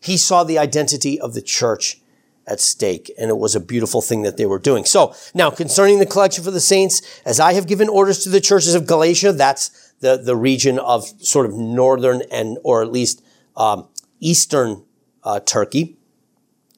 He 0.00 0.16
saw 0.16 0.44
the 0.44 0.58
identity 0.58 1.20
of 1.20 1.34
the 1.34 1.42
church 1.42 2.00
at 2.46 2.60
stake, 2.60 3.12
and 3.18 3.30
it 3.30 3.36
was 3.36 3.54
a 3.54 3.60
beautiful 3.60 4.02
thing 4.02 4.22
that 4.22 4.36
they 4.36 4.46
were 4.46 4.58
doing. 4.58 4.84
So 4.84 5.14
now 5.34 5.50
concerning 5.50 5.98
the 5.98 6.06
collection 6.06 6.42
for 6.42 6.50
the 6.50 6.60
saints, 6.60 7.02
as 7.24 7.38
I 7.38 7.52
have 7.52 7.66
given 7.66 7.88
orders 7.88 8.24
to 8.24 8.28
the 8.28 8.40
churches 8.40 8.74
of 8.74 8.86
Galatia, 8.86 9.32
that's 9.32 9.92
the, 10.00 10.16
the 10.16 10.36
region 10.36 10.78
of 10.78 11.06
sort 11.22 11.46
of 11.46 11.54
northern 11.54 12.22
and, 12.32 12.58
or 12.64 12.82
at 12.82 12.90
least 12.90 13.22
um, 13.56 13.88
eastern 14.18 14.84
uh, 15.22 15.40
Turkey. 15.40 15.96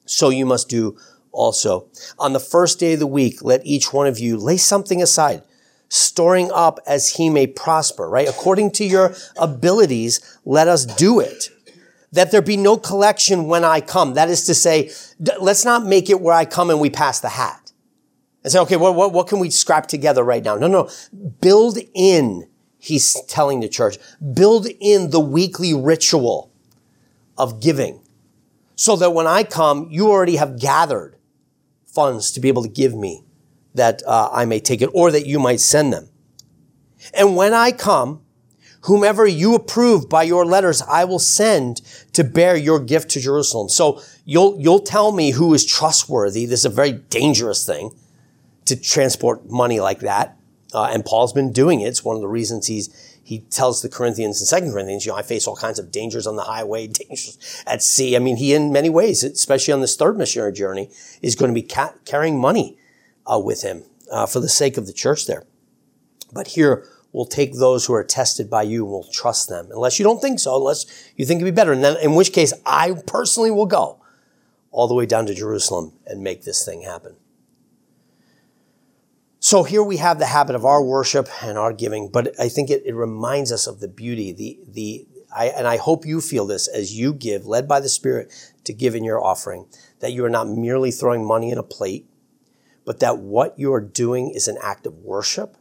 So 0.05 0.29
you 0.29 0.45
must 0.45 0.69
do 0.69 0.97
also. 1.31 1.87
On 2.19 2.33
the 2.33 2.39
first 2.39 2.79
day 2.79 2.93
of 2.93 2.99
the 2.99 3.07
week, 3.07 3.41
let 3.41 3.65
each 3.65 3.93
one 3.93 4.05
of 4.05 4.19
you 4.19 4.37
lay 4.37 4.57
something 4.57 5.01
aside 5.01 5.43
storing 5.93 6.49
up 6.51 6.79
as 6.87 7.17
he 7.17 7.29
may 7.29 7.45
prosper, 7.45 8.09
right? 8.09 8.27
According 8.27 8.71
to 8.71 8.83
your 8.83 9.13
abilities, 9.37 10.39
let 10.43 10.67
us 10.67 10.85
do 10.85 11.19
it. 11.19 11.49
That 12.13 12.31
there 12.31 12.41
be 12.41 12.57
no 12.57 12.77
collection 12.77 13.47
when 13.47 13.63
I 13.63 13.81
come. 13.81 14.13
That 14.13 14.29
is 14.29 14.45
to 14.45 14.53
say, 14.53 14.91
let's 15.39 15.65
not 15.65 15.85
make 15.85 16.09
it 16.09 16.21
where 16.21 16.33
I 16.33 16.45
come 16.45 16.69
and 16.69 16.79
we 16.79 16.89
pass 16.89 17.19
the 17.19 17.29
hat. 17.29 17.71
And 18.43 18.51
say, 18.51 18.59
okay, 18.59 18.77
what, 18.77 18.95
what, 18.95 19.13
what 19.13 19.27
can 19.27 19.39
we 19.39 19.49
scrap 19.49 19.87
together 19.87 20.23
right 20.23 20.43
now? 20.43 20.55
No, 20.55 20.67
no. 20.67 20.89
Build 21.41 21.77
in, 21.93 22.47
he's 22.77 23.19
telling 23.23 23.59
the 23.59 23.69
church, 23.69 23.97
build 24.33 24.67
in 24.79 25.09
the 25.11 25.19
weekly 25.19 25.73
ritual 25.73 26.51
of 27.37 27.61
giving 27.61 28.01
so 28.75 28.95
that 28.95 29.11
when 29.11 29.27
I 29.27 29.43
come, 29.43 29.87
you 29.89 30.09
already 30.09 30.35
have 30.35 30.59
gathered 30.59 31.15
funds 31.85 32.31
to 32.33 32.39
be 32.39 32.47
able 32.47 32.63
to 32.63 32.69
give 32.69 32.95
me 32.95 33.23
that 33.75 34.03
uh, 34.05 34.29
I 34.31 34.45
may 34.45 34.59
take 34.59 34.81
it 34.81 34.89
or 34.93 35.11
that 35.11 35.25
you 35.25 35.39
might 35.39 35.59
send 35.59 35.93
them. 35.93 36.09
And 37.13 37.35
when 37.35 37.53
I 37.53 37.71
come, 37.71 38.22
whomever 38.83 39.25
you 39.25 39.55
approve 39.55 40.09
by 40.09 40.23
your 40.23 40.45
letters, 40.45 40.81
I 40.83 41.05
will 41.05 41.19
send 41.19 41.77
to 42.13 42.23
bear 42.23 42.55
your 42.55 42.79
gift 42.79 43.09
to 43.11 43.19
Jerusalem. 43.19 43.69
So 43.69 44.01
you'll, 44.25 44.59
you'll 44.59 44.79
tell 44.79 45.11
me 45.11 45.31
who 45.31 45.53
is 45.53 45.65
trustworthy. 45.65 46.45
This 46.45 46.61
is 46.61 46.65
a 46.65 46.69
very 46.69 46.91
dangerous 46.91 47.65
thing 47.65 47.91
to 48.65 48.75
transport 48.75 49.49
money 49.49 49.79
like 49.79 49.99
that. 49.99 50.37
Uh, 50.73 50.85
and 50.85 51.05
Paul's 51.05 51.33
been 51.33 51.51
doing 51.51 51.81
it. 51.81 51.87
It's 51.87 52.03
one 52.03 52.15
of 52.15 52.21
the 52.21 52.27
reasons 52.27 52.67
he's, 52.67 53.19
he 53.23 53.39
tells 53.39 53.81
the 53.81 53.89
Corinthians 53.89 54.41
in 54.41 54.47
Second 54.47 54.71
Corinthians, 54.71 55.05
you 55.05 55.11
know, 55.11 55.17
I 55.17 55.21
face 55.21 55.47
all 55.47 55.55
kinds 55.55 55.79
of 55.79 55.91
dangers 55.91 56.27
on 56.27 56.35
the 56.35 56.43
highway, 56.43 56.87
dangers 57.07 57.63
at 57.65 57.81
sea. 57.83 58.15
I 58.15 58.19
mean, 58.19 58.37
he 58.37 58.53
in 58.53 58.71
many 58.73 58.89
ways, 58.89 59.23
especially 59.23 59.73
on 59.73 59.81
this 59.81 59.95
third 59.95 60.17
missionary 60.17 60.51
journey, 60.51 60.89
is 61.21 61.35
going 61.35 61.53
to 61.53 61.55
be 61.55 61.65
ca- 61.65 61.93
carrying 62.05 62.39
money 62.39 62.77
uh, 63.31 63.39
with 63.39 63.61
him 63.61 63.83
uh, 64.11 64.25
for 64.25 64.39
the 64.39 64.49
sake 64.49 64.77
of 64.77 64.87
the 64.87 64.93
church 64.93 65.25
there. 65.25 65.45
But 66.33 66.47
here, 66.47 66.87
we'll 67.13 67.25
take 67.25 67.53
those 67.53 67.85
who 67.85 67.93
are 67.93 68.03
tested 68.03 68.49
by 68.49 68.63
you 68.63 68.83
and 68.83 68.91
we'll 68.91 69.03
trust 69.03 69.47
them. 69.47 69.69
Unless 69.71 69.99
you 69.99 70.03
don't 70.03 70.19
think 70.19 70.39
so, 70.39 70.57
unless 70.57 70.85
you 71.15 71.25
think 71.25 71.39
it'd 71.39 71.53
be 71.53 71.55
better. 71.55 71.71
And 71.71 71.83
then, 71.83 71.95
in 72.01 72.15
which 72.15 72.33
case, 72.33 72.51
I 72.65 72.95
personally 73.07 73.51
will 73.51 73.67
go 73.67 74.01
all 74.71 74.87
the 74.87 74.95
way 74.95 75.05
down 75.05 75.27
to 75.27 75.35
Jerusalem 75.35 75.93
and 76.05 76.21
make 76.21 76.43
this 76.43 76.65
thing 76.65 76.81
happen. 76.81 77.15
So 79.39 79.63
here 79.63 79.83
we 79.83 79.97
have 79.97 80.19
the 80.19 80.25
habit 80.25 80.55
of 80.55 80.65
our 80.65 80.81
worship 80.81 81.27
and 81.43 81.57
our 81.57 81.73
giving, 81.73 82.09
but 82.09 82.33
I 82.39 82.49
think 82.49 82.69
it, 82.69 82.81
it 82.85 82.95
reminds 82.95 83.51
us 83.51 83.67
of 83.67 83.81
the 83.81 83.89
beauty, 83.89 84.31
the, 84.31 84.57
the, 84.65 85.07
I, 85.35 85.47
and 85.47 85.67
I 85.67 85.75
hope 85.75 86.05
you 86.05 86.21
feel 86.21 86.47
this 86.47 86.67
as 86.67 86.97
you 86.97 87.13
give, 87.13 87.45
led 87.45 87.67
by 87.67 87.81
the 87.81 87.89
Spirit 87.89 88.31
to 88.63 88.73
give 88.73 88.95
in 88.95 89.03
your 89.03 89.21
offering, 89.21 89.67
that 89.99 90.13
you 90.13 90.23
are 90.23 90.29
not 90.29 90.47
merely 90.47 90.91
throwing 90.91 91.25
money 91.25 91.51
in 91.51 91.57
a 91.57 91.63
plate, 91.63 92.07
but 92.85 93.01
that 93.01 93.17
what 93.17 93.59
you 93.59 93.73
are 93.73 93.81
doing 93.81 94.31
is 94.33 94.47
an 94.47 94.57
act 94.63 94.87
of 94.87 94.95
worship 94.99 95.57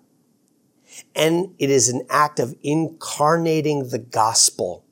and 1.14 1.54
it 1.58 1.70
is 1.70 1.88
an 1.88 2.06
act 2.10 2.38
of 2.38 2.54
incarnating 2.62 3.88
the 3.88 3.98
gospel 3.98 4.84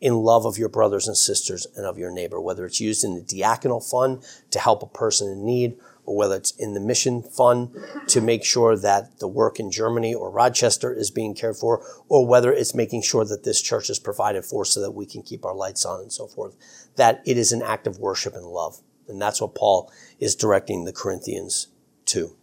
in 0.00 0.14
love 0.14 0.46
of 0.46 0.56
your 0.56 0.68
brothers 0.68 1.06
and 1.06 1.16
sisters 1.16 1.66
and 1.76 1.84
of 1.84 1.98
your 1.98 2.10
neighbor, 2.10 2.40
whether 2.40 2.64
it's 2.64 2.80
used 2.80 3.04
in 3.04 3.14
the 3.14 3.20
diaconal 3.20 3.88
fund 3.88 4.24
to 4.50 4.58
help 4.58 4.82
a 4.82 4.86
person 4.86 5.30
in 5.30 5.44
need, 5.44 5.76
or 6.06 6.16
whether 6.16 6.36
it's 6.36 6.52
in 6.52 6.74
the 6.74 6.80
mission 6.80 7.22
fund 7.22 7.76
to 8.08 8.20
make 8.20 8.44
sure 8.44 8.76
that 8.76 9.18
the 9.20 9.28
work 9.28 9.60
in 9.60 9.70
Germany 9.70 10.14
or 10.14 10.30
Rochester 10.30 10.92
is 10.92 11.10
being 11.10 11.34
cared 11.34 11.56
for, 11.56 11.84
or 12.08 12.26
whether 12.26 12.52
it's 12.52 12.74
making 12.74 13.02
sure 13.02 13.24
that 13.24 13.44
this 13.44 13.60
church 13.60 13.90
is 13.90 13.98
provided 13.98 14.44
for 14.44 14.64
so 14.64 14.80
that 14.80 14.92
we 14.92 15.06
can 15.06 15.22
keep 15.22 15.44
our 15.44 15.54
lights 15.54 15.84
on 15.84 16.00
and 16.00 16.12
so 16.12 16.26
forth, 16.26 16.56
that 16.96 17.22
it 17.26 17.36
is 17.36 17.52
an 17.52 17.62
act 17.62 17.86
of 17.86 17.98
worship 17.98 18.34
and 18.34 18.46
love. 18.46 18.80
And 19.06 19.20
that's 19.20 19.40
what 19.40 19.54
Paul 19.54 19.92
is 20.18 20.34
directing 20.34 20.84
the 20.84 20.92
Corinthians 20.92 21.68
to. 22.06 22.36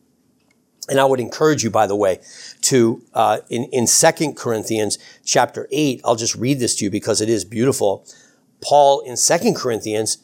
And 0.89 0.99
I 0.99 1.05
would 1.05 1.19
encourage 1.19 1.63
you, 1.63 1.69
by 1.69 1.85
the 1.85 1.95
way, 1.95 2.19
to 2.61 3.03
uh, 3.13 3.39
in 3.49 3.65
in 3.65 3.87
Second 3.87 4.35
Corinthians 4.35 4.97
chapter 5.25 5.67
eight. 5.71 6.01
I'll 6.05 6.15
just 6.15 6.35
read 6.35 6.59
this 6.59 6.75
to 6.77 6.85
you 6.85 6.91
because 6.91 7.19
it 7.21 7.29
is 7.29 7.43
beautiful. 7.43 8.05
Paul 8.61 9.01
in 9.01 9.17
Second 9.17 9.55
Corinthians 9.55 10.19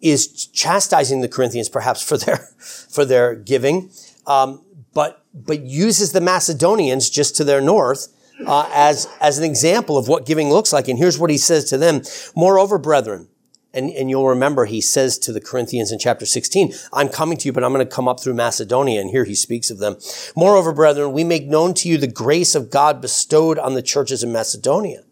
is 0.00 0.46
chastising 0.48 1.22
the 1.22 1.28
Corinthians 1.28 1.68
perhaps 1.68 2.02
for 2.02 2.18
their 2.18 2.36
for 2.58 3.04
their 3.04 3.34
giving, 3.34 3.90
um, 4.26 4.62
but 4.92 5.24
but 5.32 5.62
uses 5.62 6.12
the 6.12 6.20
Macedonians 6.20 7.08
just 7.08 7.34
to 7.36 7.44
their 7.44 7.60
north 7.60 8.08
uh, 8.46 8.68
as 8.72 9.08
as 9.20 9.38
an 9.38 9.44
example 9.44 9.96
of 9.96 10.08
what 10.08 10.26
giving 10.26 10.50
looks 10.50 10.72
like. 10.72 10.88
And 10.88 10.98
here's 10.98 11.18
what 11.18 11.30
he 11.30 11.38
says 11.38 11.64
to 11.70 11.78
them: 11.78 12.02
Moreover, 12.36 12.78
brethren 12.78 13.28
and, 13.74 13.90
and 13.90 14.08
you'll 14.08 14.28
remember 14.28 14.64
he 14.64 14.80
says 14.80 15.18
to 15.18 15.32
the 15.32 15.40
Corinthians 15.40 15.90
in 15.90 15.98
chapter 15.98 16.24
16, 16.24 16.72
I'm 16.92 17.08
coming 17.08 17.36
to 17.38 17.46
you, 17.46 17.52
but 17.52 17.64
I'm 17.64 17.72
going 17.72 17.86
to 17.86 17.94
come 17.94 18.08
up 18.08 18.20
through 18.20 18.34
Macedonia. 18.34 19.00
And 19.00 19.10
here 19.10 19.24
he 19.24 19.34
speaks 19.34 19.70
of 19.70 19.78
them. 19.78 19.96
Moreover, 20.36 20.72
brethren, 20.72 21.12
we 21.12 21.24
make 21.24 21.46
known 21.46 21.74
to 21.74 21.88
you 21.88 21.98
the 21.98 22.06
grace 22.06 22.54
of 22.54 22.70
God 22.70 23.00
bestowed 23.00 23.58
on 23.58 23.74
the 23.74 23.82
churches 23.82 24.22
in 24.22 24.32
Macedonia, 24.32 25.02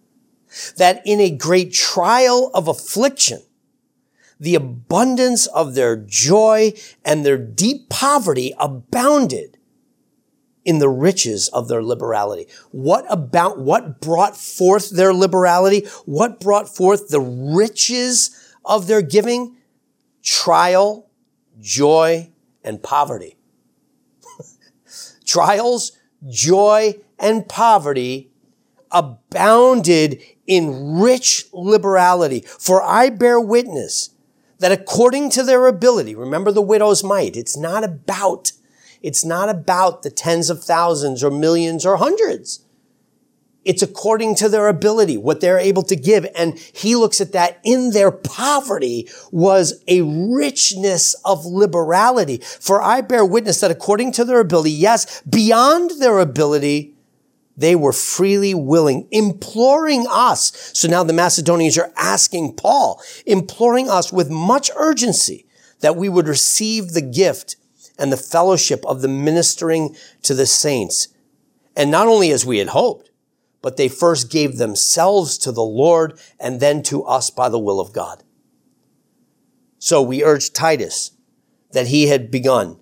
that 0.77 1.03
in 1.05 1.21
a 1.21 1.31
great 1.31 1.73
trial 1.73 2.51
of 2.55 2.69
affliction, 2.69 3.43
the 4.39 4.55
abundance 4.55 5.47
of 5.47 5.75
their 5.75 5.97
joy 5.97 6.73
and 7.05 7.25
their 7.25 7.39
deep 7.39 7.89
poverty 7.89 8.55
abounded 8.59 9.59
in 10.65 10.79
the 10.79 10.89
riches 10.89 11.49
of 11.49 11.69
their 11.69 11.83
liberality. 11.83 12.47
What 12.71 13.05
about, 13.09 13.59
what 13.59 14.01
brought 14.01 14.37
forth 14.37 14.91
their 14.91 15.13
liberality? 15.13 15.87
What 16.07 16.41
brought 16.41 16.75
forth 16.75 17.09
the 17.09 17.21
riches 17.21 18.52
of 18.65 18.87
their 18.87 19.03
giving 19.03 19.57
trial, 20.23 21.11
joy, 21.61 22.31
and 22.65 22.83
poverty. 22.83 23.37
Trials, 25.25 25.93
joy, 26.29 26.97
and 27.19 27.49
poverty 27.49 28.31
abounded 28.91 30.21
in 30.47 31.01
rich 31.01 31.47
liberality. 31.53 32.41
For 32.41 32.83
I 32.83 33.09
bear 33.11 33.41
witness 33.41 34.11
that 34.59 34.73
according 34.73 35.31
to 35.31 35.43
their 35.43 35.67
ability, 35.67 36.15
remember 36.15 36.53
the 36.53 36.63
widow's 36.63 37.03
mite, 37.03 37.37
it's 37.37 37.57
not 37.57 37.83
about, 37.83 38.53
it's 39.01 39.25
not 39.25 39.49
about 39.49 40.03
the 40.03 40.11
tens 40.11 40.51
of 40.51 40.63
thousands 40.63 41.25
or 41.25 41.31
millions 41.31 41.85
or 41.85 41.97
hundreds. 41.97 42.65
It's 43.65 43.83
according 43.83 44.35
to 44.37 44.49
their 44.49 44.67
ability, 44.67 45.17
what 45.17 45.41
they're 45.41 45.59
able 45.59 45.83
to 45.85 45.95
give. 45.95 46.27
And 46.35 46.59
he 46.59 46.97
looks 46.97 47.21
at 47.21 47.33
that 47.33 47.61
in 47.65 47.91
their 47.91 48.11
poverty 48.11 49.09
was 49.31 49.83
a 49.87 50.03
richness 50.03 51.15
of 51.25 51.47
liberality. 51.47 52.39
For 52.39 52.83
I 52.83 53.03
bear 53.03 53.25
witness 53.25 53.61
that 53.61 53.71
according 53.71 54.13
to 54.13 54.25
their 54.25 54.41
ability, 54.41 54.73
yes, 54.73 55.23
beyond 55.23 55.93
their 56.01 56.19
ability, 56.19 56.95
they 57.57 57.77
were 57.77 57.93
freely 57.93 58.55
willing, 58.55 59.07
imploring 59.11 60.07
us. 60.11 60.73
So 60.75 60.89
now 60.89 61.05
the 61.05 61.13
Macedonians 61.13 61.79
are 61.79 61.93
asking 61.97 62.55
Paul, 62.55 63.01
imploring 63.27 63.89
us 63.89 64.13
with 64.13 64.31
much 64.31 64.71
urgency 64.77 65.47
that 65.81 65.97
we 65.97 66.09
would 66.09 66.27
receive 66.27 66.91
the 66.93 67.03
gift 67.03 67.57
and 67.99 68.11
the 68.11 68.17
fellowship 68.17 68.85
of 68.87 69.03
the 69.03 69.09
ministering 69.09 69.95
to 70.23 70.35
the 70.35 70.47
saints. 70.47 71.09
And 71.77 71.91
not 71.91 72.09
only 72.09 72.33
as 72.33 72.45
we 72.45 72.59
had 72.59 72.69
hoped, 72.69 73.11
but 73.63 73.77
they 73.77 73.89
first 73.89 74.31
gave 74.31 74.59
themselves 74.59 75.39
to 75.39 75.53
the 75.53 75.63
Lord 75.63 76.19
and 76.39 76.61
then 76.61 76.83
to 76.85 77.05
us 77.05 77.31
by 77.31 77.49
the 77.49 77.59
will 77.59 77.81
of 77.81 77.93
God. 77.93 78.25
So 79.79 80.03
we 80.03 80.23
urge 80.23 80.53
Titus 80.53 81.13
that 81.71 81.87
he 81.87 82.09
had 82.09 82.31
begun, 82.31 82.79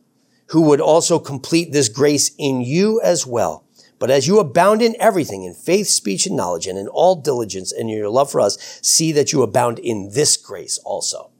who 0.48 0.62
would 0.62 0.80
also 0.80 1.18
complete 1.18 1.70
this 1.70 1.88
grace 1.88 2.32
in 2.38 2.60
you 2.62 3.00
as 3.02 3.26
well. 3.26 3.66
But 3.98 4.10
as 4.10 4.26
you 4.26 4.38
abound 4.38 4.80
in 4.80 4.96
everything, 4.98 5.44
in 5.44 5.52
faith, 5.54 5.86
speech, 5.88 6.26
and 6.26 6.34
knowledge, 6.36 6.66
and 6.66 6.78
in 6.78 6.88
all 6.88 7.16
diligence 7.16 7.70
and 7.70 7.90
in 7.90 7.96
your 7.96 8.08
love 8.08 8.32
for 8.32 8.40
us, 8.40 8.80
see 8.82 9.12
that 9.12 9.32
you 9.32 9.42
abound 9.42 9.78
in 9.78 10.10
this 10.14 10.38
grace 10.38 10.78
also. 10.78 11.30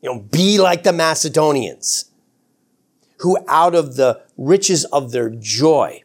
You 0.00 0.14
know, 0.14 0.20
be 0.20 0.58
like 0.58 0.84
the 0.84 0.92
Macedonians. 0.92 2.10
who 3.24 3.38
out 3.48 3.74
of 3.74 3.96
the 3.96 4.20
riches 4.36 4.84
of 4.86 5.10
their 5.12 5.30
joy, 5.30 6.03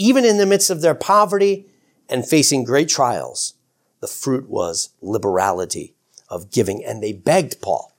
even 0.00 0.24
in 0.24 0.38
the 0.38 0.46
midst 0.46 0.70
of 0.70 0.80
their 0.80 0.94
poverty 0.94 1.66
and 2.08 2.26
facing 2.26 2.64
great 2.64 2.88
trials, 2.88 3.54
the 4.00 4.06
fruit 4.06 4.48
was 4.48 4.88
liberality 5.02 5.94
of 6.30 6.50
giving. 6.50 6.82
And 6.82 7.02
they 7.02 7.12
begged 7.12 7.60
Paul 7.60 7.94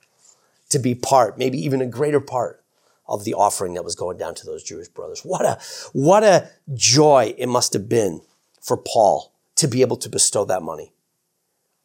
to 0.70 0.80
be 0.80 0.96
part, 0.96 1.38
maybe 1.38 1.58
even 1.64 1.80
a 1.80 1.86
greater 1.86 2.20
part 2.20 2.64
of 3.06 3.24
the 3.24 3.34
offering 3.34 3.74
that 3.74 3.84
was 3.84 3.94
going 3.94 4.18
down 4.18 4.34
to 4.34 4.44
those 4.44 4.64
Jewish 4.64 4.88
brothers. 4.88 5.20
What 5.20 5.44
a, 5.44 5.60
what 5.92 6.24
a 6.24 6.50
joy 6.74 7.34
it 7.38 7.46
must 7.46 7.72
have 7.72 7.88
been 7.88 8.20
for 8.60 8.76
Paul 8.76 9.32
to 9.56 9.68
be 9.68 9.80
able 9.80 9.96
to 9.98 10.08
bestow 10.08 10.44
that 10.46 10.62
money 10.62 10.92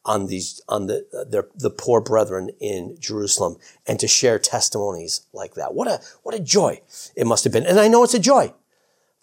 on 0.03 0.25
these, 0.25 0.61
on 0.67 0.87
the, 0.87 1.27
their, 1.29 1.47
the 1.53 1.69
poor 1.69 2.01
brethren 2.01 2.49
in 2.59 2.95
Jerusalem 2.99 3.57
and 3.85 3.99
to 3.99 4.07
share 4.07 4.39
testimonies 4.39 5.27
like 5.31 5.53
that. 5.55 5.75
What 5.75 5.87
a, 5.87 6.01
what 6.23 6.33
a 6.33 6.39
joy 6.39 6.81
it 7.15 7.27
must 7.27 7.43
have 7.43 7.53
been. 7.53 7.67
And 7.67 7.79
I 7.79 7.87
know 7.87 8.03
it's 8.03 8.15
a 8.15 8.19
joy 8.19 8.53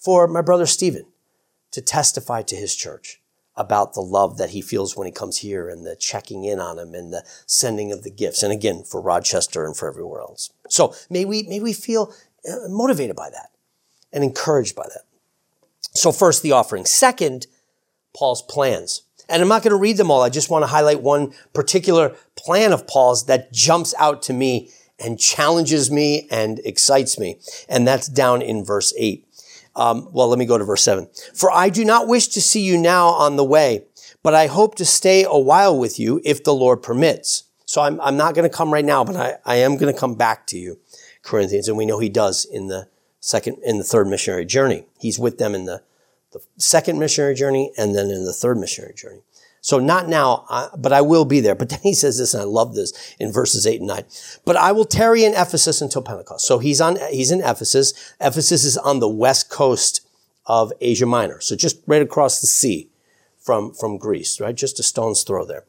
for 0.04 0.28
my 0.28 0.42
brother 0.42 0.66
Stephen 0.66 1.06
to 1.70 1.80
testify 1.80 2.42
to 2.42 2.54
his 2.54 2.76
church 2.76 3.20
about 3.56 3.94
the 3.94 4.00
love 4.00 4.36
that 4.36 4.50
he 4.50 4.60
feels 4.60 4.96
when 4.96 5.06
he 5.06 5.12
comes 5.12 5.38
here 5.38 5.68
and 5.68 5.86
the 5.86 5.96
checking 5.96 6.44
in 6.44 6.58
on 6.58 6.78
him 6.78 6.94
and 6.94 7.12
the 7.12 7.24
sending 7.46 7.92
of 7.92 8.02
the 8.02 8.10
gifts. 8.10 8.42
And 8.42 8.52
again, 8.52 8.82
for 8.82 9.00
Rochester 9.00 9.64
and 9.64 9.76
for 9.76 9.88
everywhere 9.88 10.20
else. 10.20 10.52
So 10.68 10.94
may 11.08 11.24
we, 11.24 11.44
may 11.44 11.60
we 11.60 11.72
feel 11.72 12.12
uh, 12.48 12.68
motivated 12.68 13.16
by 13.16 13.30
that 13.30 13.50
and 14.12 14.24
encouraged 14.24 14.74
by 14.74 14.84
that. 14.84 15.02
So 15.94 16.12
first, 16.12 16.42
the 16.42 16.52
offering. 16.52 16.84
Second, 16.84 17.46
Paul's 18.14 18.42
plans. 18.42 19.02
And 19.28 19.40
I'm 19.40 19.48
not 19.48 19.62
going 19.62 19.70
to 19.70 19.76
read 19.76 19.96
them 19.96 20.10
all. 20.10 20.22
I 20.22 20.28
just 20.28 20.50
want 20.50 20.64
to 20.64 20.66
highlight 20.66 21.00
one 21.00 21.32
particular 21.54 22.14
plan 22.36 22.72
of 22.72 22.86
Paul's 22.86 23.26
that 23.26 23.52
jumps 23.52 23.94
out 23.98 24.20
to 24.22 24.32
me 24.32 24.70
and 24.98 25.18
challenges 25.18 25.90
me 25.90 26.28
and 26.30 26.60
excites 26.64 27.18
me. 27.18 27.40
And 27.68 27.86
that's 27.86 28.06
down 28.08 28.42
in 28.42 28.64
verse 28.64 28.92
8. 28.98 29.26
Um, 29.76 30.08
well, 30.12 30.28
let 30.28 30.38
me 30.38 30.46
go 30.46 30.58
to 30.58 30.64
verse 30.64 30.82
7. 30.82 31.08
For 31.34 31.50
I 31.50 31.68
do 31.68 31.84
not 31.84 32.06
wish 32.06 32.28
to 32.28 32.40
see 32.40 32.62
you 32.62 32.78
now 32.78 33.08
on 33.08 33.36
the 33.36 33.44
way, 33.44 33.84
but 34.22 34.34
I 34.34 34.46
hope 34.46 34.76
to 34.76 34.84
stay 34.84 35.24
a 35.24 35.38
while 35.38 35.76
with 35.78 35.98
you 35.98 36.20
if 36.24 36.44
the 36.44 36.54
Lord 36.54 36.82
permits. 36.82 37.44
So 37.66 37.82
I'm, 37.82 38.00
I'm 38.00 38.16
not 38.16 38.34
going 38.34 38.48
to 38.48 38.54
come 38.54 38.72
right 38.72 38.84
now, 38.84 39.04
but 39.04 39.16
I, 39.16 39.36
I 39.44 39.56
am 39.56 39.76
going 39.76 39.92
to 39.92 39.98
come 39.98 40.14
back 40.14 40.46
to 40.48 40.58
you, 40.58 40.78
Corinthians. 41.22 41.68
And 41.68 41.76
we 41.76 41.86
know 41.86 41.98
he 41.98 42.08
does 42.08 42.44
in 42.44 42.68
the 42.68 42.88
second, 43.20 43.58
in 43.64 43.78
the 43.78 43.84
third 43.84 44.06
missionary 44.06 44.44
journey. 44.44 44.86
He's 44.98 45.18
with 45.18 45.38
them 45.38 45.54
in 45.54 45.64
the, 45.64 45.82
the 46.32 46.40
second 46.56 46.98
missionary 46.98 47.34
journey 47.34 47.72
and 47.76 47.94
then 47.94 48.10
in 48.10 48.24
the 48.24 48.32
third 48.32 48.58
missionary 48.58 48.94
journey. 48.94 49.22
So 49.64 49.78
not 49.78 50.08
now, 50.08 50.44
uh, 50.50 50.68
but 50.76 50.92
I 50.92 51.00
will 51.00 51.24
be 51.24 51.40
there. 51.40 51.54
But 51.54 51.68
then 51.70 51.78
he 51.82 51.94
says 51.94 52.18
this, 52.18 52.34
and 52.34 52.42
I 52.42 52.44
love 52.44 52.74
this 52.74 52.92
in 53.18 53.32
verses 53.32 53.66
eight 53.66 53.80
and 53.80 53.88
nine. 53.88 54.04
But 54.44 54.56
I 54.56 54.72
will 54.72 54.84
tarry 54.84 55.24
in 55.24 55.32
Ephesus 55.32 55.80
until 55.80 56.02
Pentecost. 56.02 56.46
So 56.46 56.58
he's 56.58 56.82
on, 56.82 56.98
he's 57.10 57.30
in 57.30 57.40
Ephesus. 57.40 57.94
Ephesus 58.20 58.64
is 58.64 58.76
on 58.76 59.00
the 59.00 59.08
west 59.08 59.48
coast 59.48 60.06
of 60.44 60.70
Asia 60.82 61.06
Minor. 61.06 61.40
So 61.40 61.56
just 61.56 61.82
right 61.86 62.02
across 62.02 62.42
the 62.42 62.46
sea 62.46 62.90
from, 63.42 63.72
from 63.72 63.96
Greece, 63.96 64.38
right? 64.38 64.54
Just 64.54 64.78
a 64.80 64.82
stone's 64.82 65.22
throw 65.22 65.46
there. 65.46 65.64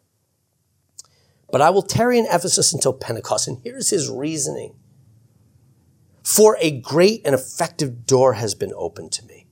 But 1.50 1.62
I 1.62 1.70
will 1.70 1.82
tarry 1.82 2.20
in 2.20 2.26
Ephesus 2.26 2.74
until 2.74 2.92
Pentecost. 2.92 3.48
And 3.48 3.60
here's 3.64 3.92
his 3.92 4.10
reasoning. 4.10 4.76
For 6.22 6.58
a 6.60 6.82
great 6.82 7.22
and 7.24 7.34
effective 7.34 8.06
door 8.06 8.34
has 8.34 8.56
been 8.56 8.74
opened 8.76 9.14
to 9.14 9.26
me 9.26 9.45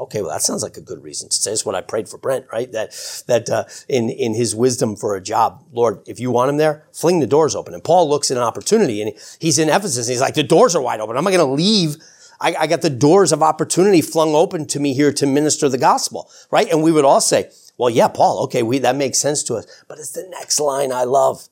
Okay, 0.00 0.22
well, 0.22 0.30
that 0.30 0.40
sounds 0.40 0.62
like 0.62 0.78
a 0.78 0.80
good 0.80 1.04
reason 1.04 1.28
to 1.28 1.36
say. 1.36 1.52
It's 1.52 1.66
what 1.66 1.74
I 1.74 1.82
prayed 1.82 2.08
for 2.08 2.16
Brent, 2.16 2.46
right? 2.50 2.72
That 2.72 2.92
that 3.26 3.50
uh, 3.50 3.64
in 3.86 4.08
in 4.08 4.32
his 4.32 4.54
wisdom 4.54 4.96
for 4.96 5.14
a 5.14 5.20
job, 5.20 5.62
Lord, 5.72 6.00
if 6.06 6.18
you 6.18 6.30
want 6.30 6.48
him 6.48 6.56
there, 6.56 6.86
fling 6.90 7.20
the 7.20 7.26
doors 7.26 7.54
open. 7.54 7.74
And 7.74 7.84
Paul 7.84 8.08
looks 8.08 8.30
at 8.30 8.38
an 8.38 8.42
opportunity, 8.42 9.02
and 9.02 9.12
he's 9.38 9.58
in 9.58 9.68
Ephesus, 9.68 10.08
and 10.08 10.12
he's 10.12 10.22
like, 10.22 10.34
the 10.34 10.42
doors 10.42 10.74
are 10.74 10.80
wide 10.80 11.00
open. 11.00 11.18
I'm 11.18 11.24
not 11.24 11.34
going 11.34 11.46
to 11.46 11.52
leave. 11.52 11.96
I, 12.40 12.54
I 12.60 12.66
got 12.66 12.80
the 12.80 12.88
doors 12.88 13.30
of 13.30 13.42
opportunity 13.42 14.00
flung 14.00 14.34
open 14.34 14.66
to 14.68 14.80
me 14.80 14.94
here 14.94 15.12
to 15.12 15.26
minister 15.26 15.68
the 15.68 15.76
gospel, 15.76 16.30
right? 16.50 16.70
And 16.70 16.82
we 16.82 16.92
would 16.92 17.04
all 17.04 17.20
say, 17.20 17.50
well, 17.76 17.90
yeah, 17.90 18.08
Paul, 18.08 18.44
okay, 18.44 18.62
we, 18.62 18.78
that 18.78 18.96
makes 18.96 19.18
sense 19.18 19.42
to 19.44 19.56
us. 19.56 19.66
But 19.86 19.98
it's 19.98 20.12
the 20.12 20.26
next 20.30 20.58
line 20.58 20.92
I 20.92 21.04
love. 21.04 21.48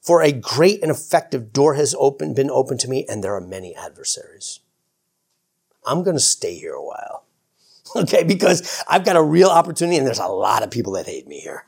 For 0.00 0.22
a 0.22 0.32
great 0.32 0.82
and 0.82 0.90
effective 0.90 1.52
door 1.52 1.74
has 1.74 1.94
opened, 1.98 2.34
been 2.34 2.50
opened 2.50 2.80
to 2.80 2.88
me, 2.88 3.04
and 3.06 3.22
there 3.22 3.34
are 3.34 3.40
many 3.42 3.76
adversaries. 3.76 4.60
I'm 5.86 6.02
going 6.02 6.16
to 6.16 6.20
stay 6.20 6.54
here 6.54 6.72
a 6.72 6.82
while. 6.82 7.21
okay? 7.96 8.24
Because 8.24 8.82
I've 8.88 9.04
got 9.04 9.16
a 9.16 9.22
real 9.22 9.48
opportunity 9.48 9.96
and 9.96 10.06
there's 10.06 10.18
a 10.18 10.26
lot 10.26 10.62
of 10.62 10.70
people 10.70 10.92
that 10.94 11.06
hate 11.06 11.26
me 11.26 11.40
here. 11.40 11.66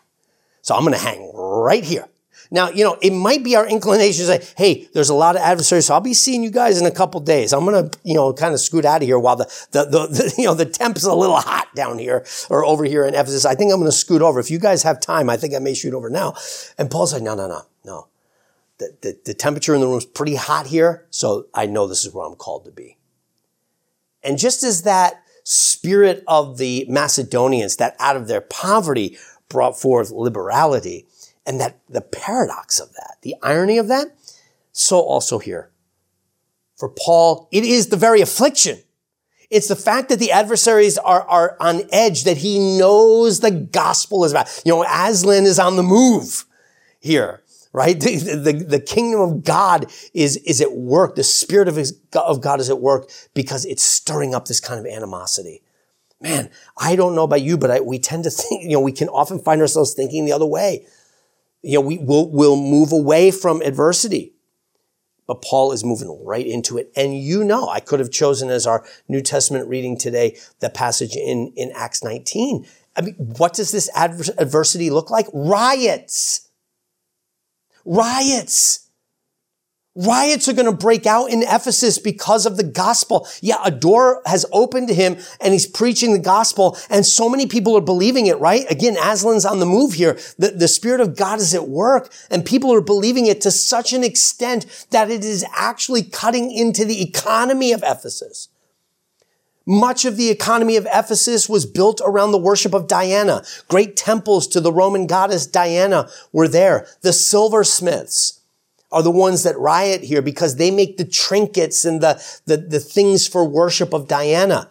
So 0.62 0.74
I'm 0.74 0.82
going 0.82 0.94
to 0.94 1.00
hang 1.00 1.30
right 1.34 1.84
here. 1.84 2.08
Now, 2.50 2.70
you 2.70 2.84
know, 2.84 2.96
it 3.00 3.12
might 3.12 3.42
be 3.42 3.56
our 3.56 3.66
inclination 3.66 4.26
to 4.26 4.38
say, 4.38 4.46
hey, 4.56 4.88
there's 4.92 5.08
a 5.08 5.14
lot 5.14 5.34
of 5.34 5.42
adversaries, 5.42 5.86
so 5.86 5.94
I'll 5.94 6.00
be 6.00 6.14
seeing 6.14 6.42
you 6.42 6.50
guys 6.50 6.78
in 6.78 6.86
a 6.86 6.90
couple 6.90 7.20
days. 7.20 7.52
I'm 7.52 7.64
going 7.64 7.90
to, 7.90 7.98
you 8.04 8.14
know, 8.14 8.32
kind 8.32 8.54
of 8.54 8.60
scoot 8.60 8.84
out 8.84 9.02
of 9.02 9.08
here 9.08 9.18
while 9.18 9.36
the, 9.36 9.44
the, 9.72 9.84
the, 9.84 10.06
the, 10.10 10.34
you 10.38 10.44
know, 10.44 10.54
the 10.54 10.66
temp's 10.66 11.04
a 11.04 11.14
little 11.14 11.36
hot 11.36 11.74
down 11.74 11.98
here 11.98 12.24
or 12.50 12.64
over 12.64 12.84
here 12.84 13.04
in 13.06 13.14
Ephesus. 13.14 13.44
I 13.44 13.54
think 13.54 13.72
I'm 13.72 13.80
going 13.80 13.90
to 13.90 13.96
scoot 13.96 14.22
over. 14.22 14.40
If 14.40 14.50
you 14.50 14.58
guys 14.58 14.82
have 14.82 15.00
time, 15.00 15.30
I 15.30 15.36
think 15.36 15.54
I 15.54 15.58
may 15.58 15.74
shoot 15.74 15.94
over 15.94 16.10
now. 16.10 16.34
And 16.78 16.90
Paul's 16.90 17.12
like, 17.12 17.22
no, 17.22 17.34
no, 17.34 17.48
no, 17.48 17.62
no. 17.84 18.08
The, 18.78 18.96
the, 19.02 19.18
the 19.24 19.34
temperature 19.34 19.74
in 19.74 19.80
the 19.80 19.86
room 19.86 19.98
is 19.98 20.06
pretty 20.06 20.34
hot 20.34 20.66
here, 20.66 21.06
so 21.10 21.46
I 21.54 21.66
know 21.66 21.86
this 21.86 22.04
is 22.04 22.12
where 22.12 22.26
I'm 22.26 22.36
called 22.36 22.64
to 22.66 22.72
be. 22.72 22.98
And 24.22 24.38
just 24.38 24.62
as 24.62 24.82
that 24.82 25.23
spirit 25.44 26.24
of 26.26 26.58
the 26.58 26.86
Macedonians 26.88 27.76
that 27.76 27.94
out 27.98 28.16
of 28.16 28.26
their 28.26 28.40
poverty 28.40 29.16
brought 29.48 29.78
forth 29.78 30.10
liberality 30.10 31.06
and 31.46 31.60
that 31.60 31.78
the 31.88 32.00
paradox 32.00 32.80
of 32.80 32.92
that, 32.94 33.18
the 33.22 33.36
irony 33.42 33.78
of 33.78 33.88
that, 33.88 34.08
so 34.72 34.98
also 34.98 35.38
here. 35.38 35.70
For 36.76 36.88
Paul, 36.88 37.48
it 37.52 37.64
is 37.64 37.88
the 37.88 37.96
very 37.96 38.20
affliction. 38.20 38.78
It's 39.50 39.68
the 39.68 39.76
fact 39.76 40.08
that 40.08 40.18
the 40.18 40.32
adversaries 40.32 40.98
are, 40.98 41.22
are 41.22 41.56
on 41.60 41.82
edge, 41.92 42.24
that 42.24 42.38
he 42.38 42.78
knows 42.78 43.38
the 43.38 43.52
gospel 43.52 44.24
is 44.24 44.32
about. 44.32 44.62
You 44.64 44.72
know, 44.72 44.84
Aslan 44.84 45.44
is 45.44 45.58
on 45.58 45.76
the 45.76 45.82
move 45.82 46.44
here 46.98 47.43
right? 47.74 48.00
The, 48.04 48.36
the, 48.36 48.52
the, 48.52 48.80
kingdom 48.80 49.20
of 49.20 49.44
God 49.44 49.90
is, 50.14 50.36
is 50.38 50.60
at 50.60 50.72
work. 50.72 51.16
The 51.16 51.24
spirit 51.24 51.68
of, 51.68 51.76
his, 51.76 51.98
of 52.14 52.40
God 52.40 52.60
is 52.60 52.70
at 52.70 52.80
work 52.80 53.10
because 53.34 53.66
it's 53.66 53.82
stirring 53.82 54.34
up 54.34 54.46
this 54.46 54.60
kind 54.60 54.78
of 54.78 54.86
animosity. 54.86 55.62
Man, 56.20 56.48
I 56.78 56.96
don't 56.96 57.14
know 57.14 57.24
about 57.24 57.42
you, 57.42 57.58
but 57.58 57.70
I, 57.70 57.80
we 57.80 57.98
tend 57.98 58.24
to 58.24 58.30
think, 58.30 58.62
you 58.62 58.70
know, 58.70 58.80
we 58.80 58.92
can 58.92 59.08
often 59.08 59.40
find 59.40 59.60
ourselves 59.60 59.92
thinking 59.92 60.24
the 60.24 60.32
other 60.32 60.46
way. 60.46 60.86
You 61.62 61.74
know, 61.74 61.80
we 61.80 61.98
will, 61.98 62.30
we'll 62.30 62.56
move 62.56 62.92
away 62.92 63.30
from 63.30 63.60
adversity. 63.60 64.32
But 65.26 65.42
Paul 65.42 65.72
is 65.72 65.84
moving 65.84 66.22
right 66.24 66.46
into 66.46 66.78
it. 66.78 66.92
And 66.94 67.18
you 67.18 67.42
know, 67.42 67.68
I 67.68 67.80
could 67.80 67.98
have 67.98 68.10
chosen 68.10 68.50
as 68.50 68.66
our 68.66 68.84
New 69.08 69.22
Testament 69.22 69.68
reading 69.68 69.98
today, 69.98 70.36
the 70.60 70.70
passage 70.70 71.16
in, 71.16 71.52
in 71.56 71.72
Acts 71.74 72.04
19. 72.04 72.66
I 72.96 73.00
mean, 73.00 73.14
what 73.14 73.54
does 73.54 73.72
this 73.72 73.90
adversity 73.96 74.90
look 74.90 75.10
like? 75.10 75.26
Riots 75.32 76.43
Riots. 77.84 78.80
Riots 79.96 80.48
are 80.48 80.54
going 80.54 80.66
to 80.66 80.72
break 80.72 81.06
out 81.06 81.30
in 81.30 81.44
Ephesus 81.44 81.98
because 81.98 82.46
of 82.46 82.56
the 82.56 82.64
gospel. 82.64 83.28
Yeah, 83.40 83.58
a 83.64 83.70
door 83.70 84.22
has 84.26 84.44
opened 84.50 84.88
to 84.88 84.94
him 84.94 85.16
and 85.40 85.52
he's 85.52 85.68
preaching 85.68 86.12
the 86.12 86.18
gospel 86.18 86.76
and 86.90 87.06
so 87.06 87.28
many 87.28 87.46
people 87.46 87.76
are 87.76 87.80
believing 87.80 88.26
it, 88.26 88.40
right? 88.40 88.68
Again, 88.68 88.96
Aslan's 88.96 89.44
on 89.44 89.60
the 89.60 89.66
move 89.66 89.92
here. 89.92 90.18
The, 90.36 90.50
the 90.50 90.66
Spirit 90.66 91.00
of 91.00 91.16
God 91.16 91.38
is 91.38 91.54
at 91.54 91.68
work 91.68 92.12
and 92.28 92.44
people 92.44 92.74
are 92.74 92.80
believing 92.80 93.26
it 93.26 93.40
to 93.42 93.52
such 93.52 93.92
an 93.92 94.02
extent 94.02 94.66
that 94.90 95.12
it 95.12 95.24
is 95.24 95.44
actually 95.54 96.02
cutting 96.02 96.50
into 96.50 96.84
the 96.84 97.00
economy 97.00 97.70
of 97.70 97.84
Ephesus. 97.86 98.48
Much 99.66 100.04
of 100.04 100.16
the 100.16 100.28
economy 100.28 100.76
of 100.76 100.86
Ephesus 100.92 101.48
was 101.48 101.64
built 101.64 102.00
around 102.04 102.32
the 102.32 102.38
worship 102.38 102.74
of 102.74 102.86
Diana. 102.86 103.42
Great 103.68 103.96
temples 103.96 104.46
to 104.48 104.60
the 104.60 104.72
Roman 104.72 105.06
goddess 105.06 105.46
Diana 105.46 106.08
were 106.32 106.48
there. 106.48 106.86
The 107.00 107.12
silversmiths 107.12 108.40
are 108.92 109.02
the 109.02 109.10
ones 109.10 109.42
that 109.42 109.58
riot 109.58 110.02
here 110.02 110.22
because 110.22 110.56
they 110.56 110.70
make 110.70 110.98
the 110.98 111.04
trinkets 111.04 111.84
and 111.84 112.00
the, 112.00 112.22
the, 112.46 112.58
the 112.58 112.80
things 112.80 113.26
for 113.26 113.44
worship 113.44 113.92
of 113.94 114.06
Diana. 114.06 114.68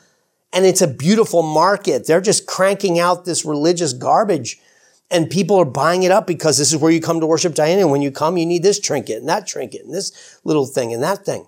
And 0.53 0.65
it's 0.65 0.81
a 0.81 0.87
beautiful 0.87 1.41
market. 1.41 2.05
They're 2.05 2.21
just 2.21 2.45
cranking 2.45 2.99
out 2.99 3.25
this 3.25 3.43
religious 3.43 3.93
garbage 3.93 4.59
and 5.09 5.29
people 5.29 5.57
are 5.57 5.65
buying 5.65 6.03
it 6.03 6.11
up 6.11 6.25
because 6.25 6.57
this 6.57 6.73
is 6.73 6.79
where 6.79 6.91
you 6.91 7.01
come 7.01 7.19
to 7.19 7.27
worship 7.27 7.53
Diana. 7.53 7.81
And 7.81 7.91
when 7.91 8.01
you 8.01 8.11
come, 8.11 8.37
you 8.37 8.45
need 8.45 8.63
this 8.63 8.79
trinket 8.79 9.17
and 9.17 9.29
that 9.29 9.45
trinket 9.45 9.85
and 9.85 9.93
this 9.93 10.39
little 10.43 10.65
thing 10.65 10.93
and 10.93 11.03
that 11.03 11.25
thing. 11.25 11.45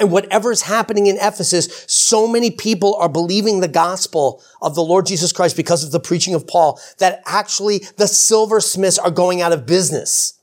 And 0.00 0.12
whatever's 0.12 0.62
happening 0.62 1.06
in 1.06 1.16
Ephesus, 1.16 1.84
so 1.88 2.28
many 2.28 2.50
people 2.50 2.94
are 2.96 3.08
believing 3.08 3.60
the 3.60 3.68
gospel 3.68 4.42
of 4.62 4.74
the 4.74 4.82
Lord 4.82 5.06
Jesus 5.06 5.32
Christ 5.32 5.56
because 5.56 5.82
of 5.82 5.90
the 5.90 5.98
preaching 5.98 6.34
of 6.34 6.46
Paul 6.46 6.80
that 6.98 7.20
actually 7.26 7.78
the 7.96 8.06
silversmiths 8.06 8.98
are 8.98 9.10
going 9.10 9.42
out 9.42 9.52
of 9.52 9.66
business. 9.66 10.38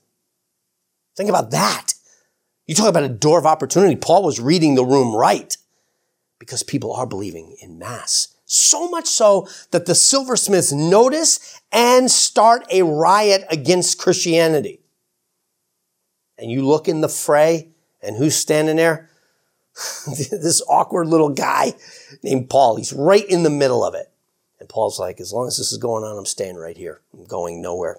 Think 1.16 1.30
about 1.30 1.50
that. 1.52 1.94
You 2.66 2.74
talk 2.74 2.88
about 2.88 3.04
a 3.04 3.08
door 3.08 3.38
of 3.38 3.46
opportunity. 3.46 3.96
Paul 3.96 4.24
was 4.24 4.40
reading 4.40 4.74
the 4.74 4.84
room 4.84 5.14
right 5.14 5.56
because 6.38 6.62
people 6.62 6.92
are 6.92 7.06
believing 7.06 7.56
in 7.62 7.78
mass. 7.78 8.28
So 8.44 8.88
much 8.88 9.06
so 9.06 9.48
that 9.70 9.86
the 9.86 9.94
silversmiths 9.94 10.72
notice 10.72 11.60
and 11.72 12.10
start 12.10 12.66
a 12.70 12.82
riot 12.82 13.44
against 13.50 13.98
Christianity. 13.98 14.80
And 16.38 16.50
you 16.50 16.64
look 16.64 16.88
in 16.88 17.00
the 17.00 17.08
fray 17.08 17.70
and 18.02 18.16
who's 18.16 18.36
standing 18.36 18.76
there? 18.76 19.10
this 20.06 20.62
awkward 20.68 21.06
little 21.06 21.28
guy 21.28 21.74
named 22.22 22.48
Paul. 22.48 22.76
He's 22.76 22.92
right 22.92 23.24
in 23.26 23.42
the 23.42 23.50
middle 23.50 23.84
of 23.84 23.94
it. 23.94 24.10
And 24.58 24.68
Paul's 24.68 24.98
like, 24.98 25.20
as 25.20 25.32
long 25.32 25.46
as 25.46 25.58
this 25.58 25.70
is 25.70 25.78
going 25.78 26.02
on, 26.02 26.16
I'm 26.16 26.24
staying 26.24 26.56
right 26.56 26.76
here. 26.76 27.00
I'm 27.12 27.26
going 27.26 27.60
nowhere. 27.60 27.98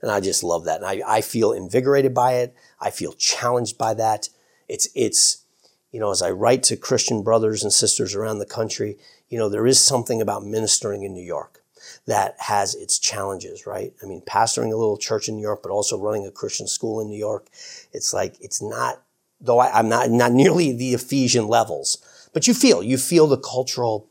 And 0.00 0.10
I 0.10 0.20
just 0.20 0.42
love 0.42 0.64
that. 0.64 0.82
And 0.82 0.86
I, 0.86 1.02
I 1.06 1.20
feel 1.20 1.52
invigorated 1.52 2.14
by 2.14 2.34
it. 2.34 2.54
I 2.80 2.90
feel 2.90 3.12
challenged 3.12 3.76
by 3.76 3.92
that. 3.94 4.30
It's, 4.68 4.88
it's, 4.94 5.44
you 5.92 6.00
know, 6.00 6.10
as 6.10 6.22
I 6.22 6.30
write 6.30 6.62
to 6.64 6.76
Christian 6.76 7.22
brothers 7.22 7.62
and 7.62 7.72
sisters 7.72 8.14
around 8.14 8.38
the 8.38 8.46
country, 8.46 8.98
you 9.28 9.38
know, 9.38 9.48
there 9.48 9.66
is 9.66 9.84
something 9.84 10.22
about 10.22 10.44
ministering 10.44 11.02
in 11.02 11.12
New 11.12 11.22
York 11.22 11.62
that 12.06 12.36
has 12.38 12.74
its 12.74 12.98
challenges, 12.98 13.66
right? 13.66 13.92
I 14.02 14.06
mean, 14.06 14.22
pastoring 14.22 14.72
a 14.72 14.76
little 14.76 14.96
church 14.96 15.28
in 15.28 15.36
New 15.36 15.42
York, 15.42 15.62
but 15.62 15.70
also 15.70 16.00
running 16.00 16.26
a 16.26 16.30
Christian 16.30 16.66
school 16.66 17.00
in 17.00 17.08
New 17.08 17.18
York, 17.18 17.48
it's 17.92 18.14
like, 18.14 18.36
it's 18.40 18.62
not, 18.62 19.02
though 19.40 19.58
I, 19.58 19.78
am 19.78 19.88
not, 19.88 20.10
not 20.10 20.32
nearly 20.32 20.72
the 20.72 20.94
Ephesian 20.94 21.48
levels, 21.48 21.98
but 22.32 22.46
you 22.46 22.54
feel, 22.54 22.82
you 22.82 22.98
feel 22.98 23.26
the 23.26 23.38
cultural 23.38 24.08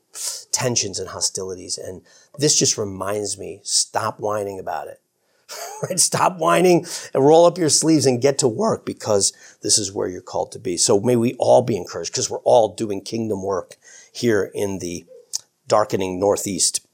tensions 0.52 1.00
and 1.00 1.10
hostilities. 1.10 1.78
And 1.78 2.02
this 2.38 2.58
just 2.58 2.78
reminds 2.78 3.38
me, 3.38 3.60
stop 3.64 4.20
whining 4.20 4.60
about 4.60 4.88
it. 4.88 5.02
right? 5.84 6.00
Stop 6.00 6.38
whining 6.38 6.86
and 7.14 7.26
roll 7.26 7.46
up 7.46 7.58
your 7.58 7.70
sleeves 7.70 8.06
and 8.06 8.22
get 8.22 8.38
to 8.40 8.48
work 8.48 8.86
because 8.86 9.34
this 9.62 9.78
is 9.78 9.92
where 9.94 10.08
you're 10.08 10.22
called 10.22 10.52
to 10.54 10.60
be. 10.60 10.78
So 10.78 11.00
may 11.00 11.16
we 11.16 11.36
all 11.36 11.62
be 11.62 11.78
encouraged 11.78 12.12
because 12.12 12.30
we're 12.30 12.40
all 12.40 12.74
doing 12.74 13.02
kingdom 13.02 13.44
work 13.44 13.76
here 14.12 14.50
in 14.54 14.80
the 14.80 15.06
darkening 15.68 16.20
Northeast. 16.20 16.86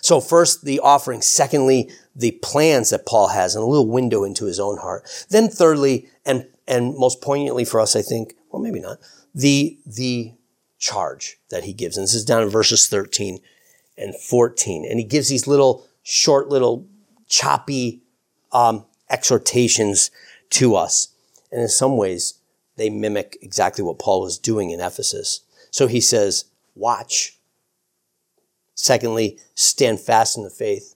So 0.00 0.20
first, 0.20 0.64
the 0.64 0.80
offering. 0.80 1.22
Secondly, 1.22 1.90
the 2.14 2.32
plans 2.42 2.90
that 2.90 3.06
Paul 3.06 3.28
has 3.28 3.54
and 3.54 3.64
a 3.64 3.66
little 3.66 3.88
window 3.88 4.22
into 4.22 4.44
his 4.44 4.60
own 4.60 4.78
heart. 4.78 5.26
Then 5.30 5.48
thirdly, 5.48 6.08
and, 6.26 6.46
and 6.66 6.96
most 6.96 7.20
poignantly 7.20 7.64
for 7.64 7.80
us, 7.80 7.94
I 7.94 8.02
think, 8.02 8.34
well, 8.50 8.62
maybe 8.62 8.80
not, 8.80 8.98
the, 9.34 9.78
the 9.86 10.34
charge 10.78 11.38
that 11.50 11.64
he 11.64 11.72
gives. 11.72 11.96
And 11.96 12.04
this 12.04 12.14
is 12.14 12.24
down 12.24 12.42
in 12.42 12.48
verses 12.48 12.86
13 12.86 13.38
and 13.96 14.14
14. 14.14 14.86
And 14.88 14.98
he 14.98 15.04
gives 15.04 15.28
these 15.28 15.46
little, 15.46 15.86
short, 16.02 16.48
little, 16.48 16.86
choppy 17.26 18.02
um, 18.52 18.86
exhortations 19.10 20.10
to 20.50 20.76
us. 20.76 21.08
And 21.50 21.62
in 21.62 21.68
some 21.68 21.96
ways, 21.96 22.34
they 22.76 22.90
mimic 22.90 23.38
exactly 23.42 23.84
what 23.84 23.98
Paul 23.98 24.22
was 24.22 24.38
doing 24.38 24.70
in 24.70 24.80
Ephesus. 24.80 25.40
So 25.70 25.86
he 25.86 26.00
says, 26.00 26.46
watch. 26.74 27.38
Secondly, 28.74 29.38
stand 29.54 30.00
fast 30.00 30.36
in 30.36 30.44
the 30.44 30.50
faith. 30.50 30.94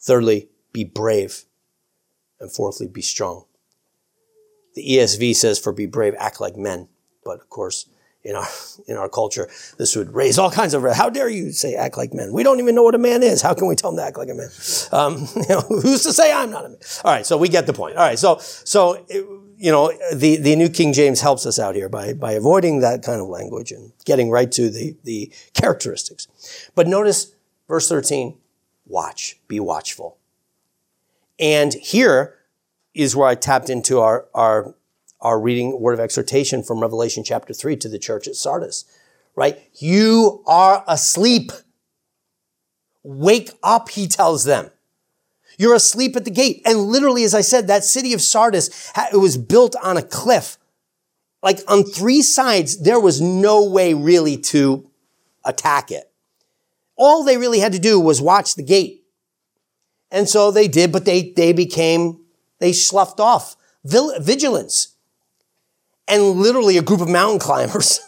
Thirdly, 0.00 0.48
be 0.72 0.84
brave. 0.84 1.44
And 2.40 2.50
fourthly, 2.50 2.88
be 2.88 3.02
strong. 3.02 3.44
The 4.74 4.86
ESV 4.86 5.34
says, 5.34 5.58
for 5.58 5.72
be 5.72 5.86
brave, 5.86 6.14
act 6.18 6.40
like 6.40 6.56
men. 6.56 6.88
But 7.24 7.40
of 7.40 7.50
course, 7.50 7.86
in 8.24 8.36
our 8.36 8.46
in 8.86 8.96
our 8.96 9.08
culture, 9.08 9.48
this 9.78 9.96
would 9.96 10.14
raise 10.14 10.38
all 10.38 10.50
kinds 10.50 10.74
of. 10.74 10.84
How 10.94 11.10
dare 11.10 11.28
you 11.28 11.52
say 11.52 11.74
act 11.74 11.96
like 11.96 12.14
men? 12.14 12.32
We 12.32 12.42
don't 12.42 12.60
even 12.60 12.74
know 12.74 12.82
what 12.82 12.94
a 12.94 12.98
man 12.98 13.22
is. 13.22 13.42
How 13.42 13.54
can 13.54 13.66
we 13.66 13.74
tell 13.74 13.90
him 13.90 13.96
to 13.96 14.04
act 14.04 14.16
like 14.16 14.28
a 14.28 14.34
man? 14.34 14.48
Um, 14.92 15.26
you 15.36 15.48
know, 15.48 15.60
who's 15.60 16.02
to 16.04 16.12
say 16.12 16.32
I'm 16.32 16.50
not 16.50 16.64
a 16.64 16.68
man? 16.68 16.78
All 17.04 17.12
right, 17.12 17.26
so 17.26 17.36
we 17.36 17.48
get 17.48 17.66
the 17.66 17.72
point. 17.72 17.96
All 17.96 18.06
right, 18.06 18.18
so 18.18 18.38
so 18.38 19.04
you 19.08 19.72
know 19.72 19.92
the 20.14 20.36
the 20.36 20.56
New 20.56 20.68
King 20.68 20.92
James 20.92 21.20
helps 21.20 21.46
us 21.46 21.58
out 21.58 21.74
here 21.74 21.88
by 21.88 22.12
by 22.12 22.32
avoiding 22.32 22.80
that 22.80 23.02
kind 23.02 23.20
of 23.20 23.28
language 23.28 23.72
and 23.72 23.92
getting 24.04 24.30
right 24.30 24.50
to 24.52 24.70
the 24.70 24.96
the 25.04 25.32
characteristics. 25.54 26.28
But 26.74 26.86
notice 26.86 27.34
verse 27.68 27.88
thirteen: 27.88 28.38
watch, 28.86 29.38
be 29.48 29.58
watchful. 29.58 30.18
And 31.40 31.74
here 31.74 32.38
is 32.94 33.16
where 33.16 33.28
I 33.28 33.34
tapped 33.34 33.70
into 33.70 34.00
our 34.00 34.26
our 34.34 34.74
our 35.20 35.40
reading 35.40 35.80
word 35.80 35.94
of 35.94 36.00
exhortation 36.00 36.62
from 36.62 36.80
Revelation 36.80 37.22
chapter 37.24 37.54
3 37.54 37.76
to 37.76 37.88
the 37.88 37.98
church 37.98 38.26
at 38.26 38.34
Sardis, 38.34 38.84
right? 39.36 39.60
You 39.78 40.42
are 40.46 40.84
asleep. 40.88 41.52
Wake 43.04 43.50
up, 43.62 43.90
he 43.90 44.08
tells 44.08 44.44
them. 44.44 44.70
You're 45.58 45.74
asleep 45.74 46.16
at 46.16 46.24
the 46.24 46.30
gate. 46.30 46.62
And 46.64 46.78
literally, 46.78 47.24
as 47.24 47.34
I 47.34 47.40
said, 47.40 47.66
that 47.66 47.84
city 47.84 48.14
of 48.14 48.20
Sardis, 48.20 48.90
it 49.12 49.16
was 49.16 49.36
built 49.36 49.76
on 49.82 49.96
a 49.96 50.02
cliff. 50.02 50.58
Like 51.42 51.60
on 51.68 51.84
three 51.84 52.22
sides, 52.22 52.82
there 52.82 53.00
was 53.00 53.20
no 53.20 53.64
way 53.64 53.94
really 53.94 54.36
to 54.38 54.88
attack 55.44 55.90
it. 55.90 56.10
All 56.96 57.24
they 57.24 57.36
really 57.36 57.58
had 57.58 57.72
to 57.72 57.78
do 57.78 57.98
was 57.98 58.20
watch 58.20 58.54
the 58.54 58.62
gate. 58.62 59.04
And 60.10 60.28
so 60.28 60.50
they 60.50 60.68
did, 60.68 60.92
but 60.92 61.04
they, 61.04 61.32
they 61.32 61.52
became, 61.52 62.21
they 62.62 62.72
sloughed 62.72 63.20
off. 63.20 63.56
Vigilance 63.84 64.94
and 66.06 66.22
literally 66.22 66.78
a 66.78 66.82
group 66.82 67.00
of 67.00 67.08
mountain 67.08 67.38
climbers, 67.48 68.00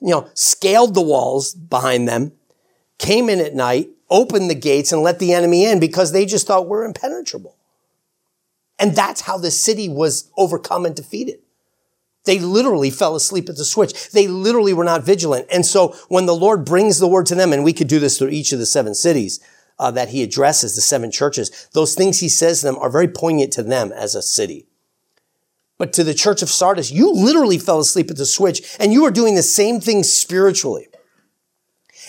you 0.00 0.08
know, 0.08 0.28
scaled 0.34 0.94
the 0.94 1.02
walls 1.02 1.54
behind 1.54 2.08
them, 2.08 2.32
came 2.98 3.28
in 3.28 3.38
at 3.40 3.54
night, 3.54 3.90
opened 4.08 4.48
the 4.48 4.54
gates 4.54 4.92
and 4.92 5.02
let 5.02 5.18
the 5.18 5.32
enemy 5.32 5.64
in 5.64 5.78
because 5.78 6.12
they 6.12 6.24
just 6.24 6.46
thought 6.46 6.68
we're 6.68 6.84
impenetrable. 6.84 7.56
And 8.78 8.96
that's 8.96 9.22
how 9.22 9.36
the 9.36 9.50
city 9.50 9.88
was 9.88 10.30
overcome 10.36 10.86
and 10.86 10.96
defeated. 10.96 11.40
They 12.24 12.38
literally 12.38 12.90
fell 12.90 13.16
asleep 13.16 13.48
at 13.48 13.56
the 13.56 13.64
switch. 13.64 14.10
They 14.10 14.28
literally 14.28 14.72
were 14.72 14.84
not 14.84 15.02
vigilant. 15.02 15.46
And 15.52 15.66
so 15.66 15.96
when 16.08 16.26
the 16.26 16.34
Lord 16.34 16.64
brings 16.64 16.98
the 16.98 17.08
word 17.08 17.26
to 17.26 17.34
them, 17.34 17.52
and 17.52 17.64
we 17.64 17.72
could 17.72 17.88
do 17.88 17.98
this 17.98 18.16
through 18.16 18.28
each 18.28 18.52
of 18.52 18.58
the 18.58 18.66
seven 18.66 18.94
cities 18.94 19.40
uh, 19.78 19.90
that 19.90 20.10
he 20.10 20.22
addresses, 20.22 20.74
the 20.74 20.80
seven 20.80 21.10
churches, 21.10 21.68
those 21.72 21.94
things 21.94 22.20
he 22.20 22.28
says 22.28 22.60
to 22.60 22.66
them 22.66 22.78
are 22.78 22.90
very 22.90 23.08
poignant 23.08 23.52
to 23.54 23.62
them 23.62 23.92
as 23.92 24.14
a 24.14 24.22
city. 24.22 24.66
But 25.78 25.92
to 25.94 26.04
the 26.04 26.14
church 26.14 26.42
of 26.42 26.50
Sardis, 26.50 26.92
you 26.92 27.12
literally 27.12 27.58
fell 27.58 27.80
asleep 27.80 28.10
at 28.10 28.16
the 28.16 28.26
switch 28.26 28.76
and 28.78 28.92
you 28.92 29.04
are 29.04 29.10
doing 29.10 29.34
the 29.34 29.42
same 29.42 29.80
thing 29.80 30.04
spiritually. 30.04 30.86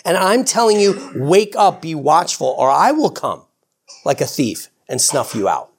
And 0.06 0.18
I'm 0.18 0.44
telling 0.44 0.80
you, 0.80 1.12
wake 1.16 1.56
up, 1.56 1.82
be 1.82 1.96
watchful, 1.96 2.56
or 2.58 2.70
I 2.70 2.92
will 2.92 3.10
come 3.10 3.46
like 4.06 4.22
a 4.22 4.26
thief 4.26 4.70
and 4.88 5.02
snuff 5.02 5.34
you 5.34 5.48
out. 5.48 5.72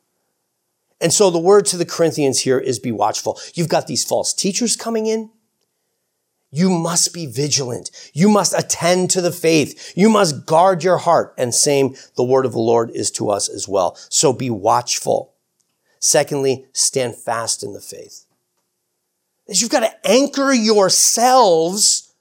And 1.01 1.13
so 1.13 1.31
the 1.31 1.39
word 1.39 1.67
to 1.67 1.77
the 1.77 1.85
Corinthians 1.85 2.41
here 2.41 2.59
is 2.59 2.79
be 2.79 2.93
watchful. 2.93 3.39
You've 3.55 3.69
got 3.69 3.87
these 3.87 4.05
false 4.05 4.33
teachers 4.33 4.75
coming 4.75 5.07
in. 5.07 5.31
You 6.55 6.71
must 6.71 7.13
be 7.13 7.27
vigilant. 7.27 7.91
You 8.13 8.29
must 8.29 8.57
attend 8.57 9.11
to 9.11 9.21
the 9.21 9.33
faith. 9.33 9.93
You 9.97 10.09
must 10.09 10.47
guard 10.47 10.85
your 10.85 10.99
heart. 10.99 11.35
And 11.37 11.53
same, 11.53 11.97
the 12.17 12.23
word 12.23 12.47
of 12.47 12.53
the 12.53 12.61
Lord 12.61 12.93
is 12.93 13.11
to 13.13 13.29
us 13.29 13.49
as 13.49 13.67
well. 13.67 13.97
So 14.09 14.33
be 14.33 14.51
watchful. 14.51 15.35
Secondly, 15.99 16.67
stand 16.73 17.17
fast 17.17 17.65
in 17.65 17.73
the 17.73 17.81
faith. 17.81 18.27
Is 19.49 19.63
you've 19.63 19.71
got 19.73 19.81
to 19.81 20.09
anchor 20.09 20.53
yourselves 20.53 22.15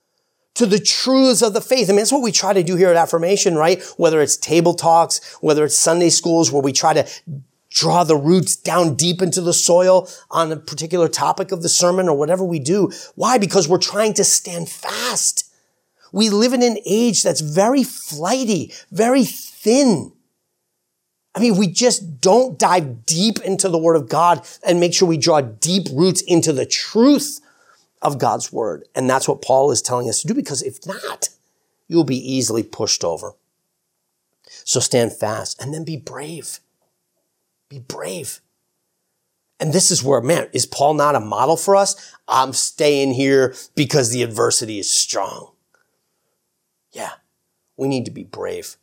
to 0.55 0.65
the 0.65 0.79
truths 0.79 1.43
of 1.43 1.53
the 1.53 1.61
faith. 1.61 1.87
I 1.87 1.91
mean, 1.91 1.97
that's 1.97 2.11
what 2.11 2.23
we 2.23 2.31
try 2.31 2.53
to 2.53 2.63
do 2.63 2.75
here 2.75 2.89
at 2.89 2.95
Affirmation, 2.95 3.53
right? 3.53 3.83
Whether 3.97 4.19
it's 4.19 4.35
table 4.35 4.73
talks, 4.73 5.35
whether 5.41 5.63
it's 5.63 5.77
Sunday 5.77 6.09
schools 6.09 6.51
where 6.51 6.63
we 6.63 6.73
try 6.73 6.93
to 6.93 7.07
draw 7.73 8.03
the 8.03 8.15
roots 8.15 8.55
down 8.55 8.93
deep 8.95 9.21
into 9.21 9.41
the 9.41 9.53
soil 9.53 10.07
on 10.29 10.51
a 10.51 10.57
particular 10.57 11.07
topic 11.07 11.51
of 11.51 11.63
the 11.63 11.69
sermon 11.69 12.07
or 12.07 12.15
whatever 12.17 12.43
we 12.43 12.59
do. 12.59 12.91
Why? 13.15 13.37
Because 13.37 13.67
we're 13.67 13.79
trying 13.79 14.13
to 14.13 14.23
stand 14.23 14.69
fast. 14.69 15.49
We 16.11 16.29
live 16.29 16.53
in 16.53 16.61
an 16.61 16.77
age 16.85 17.23
that's 17.23 17.41
very 17.41 17.83
flighty, 17.83 18.71
very 18.91 19.25
thin. 19.25 20.13
I 21.35 21.39
mean, 21.39 21.57
we 21.57 21.65
just 21.67 22.21
don't 22.21 22.59
dive 22.59 23.07
deep 23.07 23.39
into 23.39 23.67
the 23.67 23.79
word 23.79 23.95
of 23.95 24.07
God 24.07 24.47
and 24.63 24.79
make 24.79 24.93
sure 24.93 25.07
we 25.07 25.17
draw 25.17 25.41
deep 25.41 25.87
roots 25.91 26.21
into 26.21 26.53
the 26.53 26.67
truth 26.67 27.39
of 28.03 28.19
God's 28.19 28.53
word. 28.53 28.83
And 28.93 29.09
that's 29.09 29.27
what 29.27 29.41
Paul 29.41 29.71
is 29.71 29.81
telling 29.81 30.07
us 30.07 30.21
to 30.21 30.27
do 30.27 30.35
because 30.35 30.61
if 30.61 30.85
not, 30.85 31.29
you'll 31.87 32.03
be 32.03 32.17
easily 32.17 32.61
pushed 32.61 33.03
over. 33.03 33.33
So 34.63 34.79
stand 34.79 35.13
fast 35.13 35.59
and 35.59 35.73
then 35.73 35.83
be 35.83 35.97
brave. 35.97 36.59
Be 37.73 37.79
brave. 37.79 38.39
And 39.59 39.73
this 39.73 39.89
is 39.89 40.03
where, 40.03 40.21
man, 40.21 40.47
is 40.53 40.67
Paul 40.67 40.93
not 40.93 41.15
a 41.15 41.19
model 41.19 41.57
for 41.57 41.75
us? 41.75 42.13
I'm 42.27 42.53
staying 42.53 43.13
here 43.13 43.55
because 43.73 44.11
the 44.11 44.21
adversity 44.21 44.77
is 44.77 44.87
strong. 44.87 45.53
Yeah, 46.91 47.13
we 47.75 47.87
need 47.87 48.05
to 48.05 48.11
be 48.11 48.25
brave. 48.25 48.77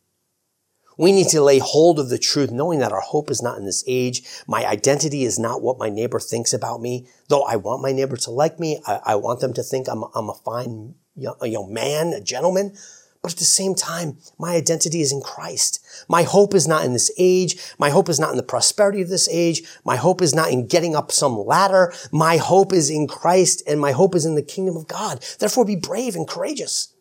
We 0.97 1.13
need 1.13 1.29
to 1.29 1.41
lay 1.41 1.59
hold 1.59 1.99
of 1.99 2.09
the 2.09 2.17
truth, 2.17 2.51
knowing 2.51 2.79
that 2.79 2.91
our 2.91 2.99
hope 2.99 3.31
is 3.31 3.41
not 3.41 3.57
in 3.57 3.63
this 3.63 3.81
age. 3.87 4.23
My 4.45 4.65
identity 4.65 5.23
is 5.23 5.39
not 5.39 5.61
what 5.61 5.79
my 5.79 5.87
neighbor 5.87 6.19
thinks 6.19 6.51
about 6.51 6.81
me. 6.81 7.07
Though 7.29 7.43
I 7.43 7.55
want 7.55 7.81
my 7.81 7.93
neighbor 7.93 8.17
to 8.17 8.31
like 8.31 8.59
me, 8.59 8.81
I, 8.85 8.99
I 9.05 9.15
want 9.15 9.39
them 9.39 9.53
to 9.53 9.63
think 9.63 9.87
I'm, 9.87 10.03
I'm 10.13 10.29
a 10.29 10.33
fine 10.33 10.95
young, 11.15 11.73
man, 11.73 12.11
a 12.11 12.19
gentleman. 12.19 12.75
But 13.21 13.33
at 13.33 13.37
the 13.37 13.45
same 13.45 13.75
time, 13.75 14.17
my 14.39 14.55
identity 14.55 15.01
is 15.01 15.11
in 15.11 15.21
Christ. 15.21 15.79
My 16.07 16.23
hope 16.23 16.55
is 16.55 16.67
not 16.67 16.85
in 16.85 16.93
this 16.93 17.11
age. 17.19 17.55
My 17.77 17.91
hope 17.91 18.09
is 18.09 18.19
not 18.19 18.31
in 18.31 18.37
the 18.37 18.43
prosperity 18.43 19.01
of 19.01 19.09
this 19.09 19.29
age. 19.29 19.61
My 19.85 19.95
hope 19.95 20.23
is 20.23 20.33
not 20.33 20.51
in 20.51 20.65
getting 20.65 20.95
up 20.95 21.11
some 21.11 21.37
ladder. 21.37 21.93
My 22.11 22.37
hope 22.37 22.73
is 22.73 22.89
in 22.89 23.07
Christ 23.07 23.61
and 23.67 23.79
my 23.79 23.91
hope 23.91 24.15
is 24.15 24.25
in 24.25 24.33
the 24.33 24.41
kingdom 24.41 24.75
of 24.75 24.87
God. 24.87 25.23
Therefore 25.37 25.65
be 25.65 25.75
brave 25.75 26.15
and 26.15 26.27
courageous. 26.27 26.95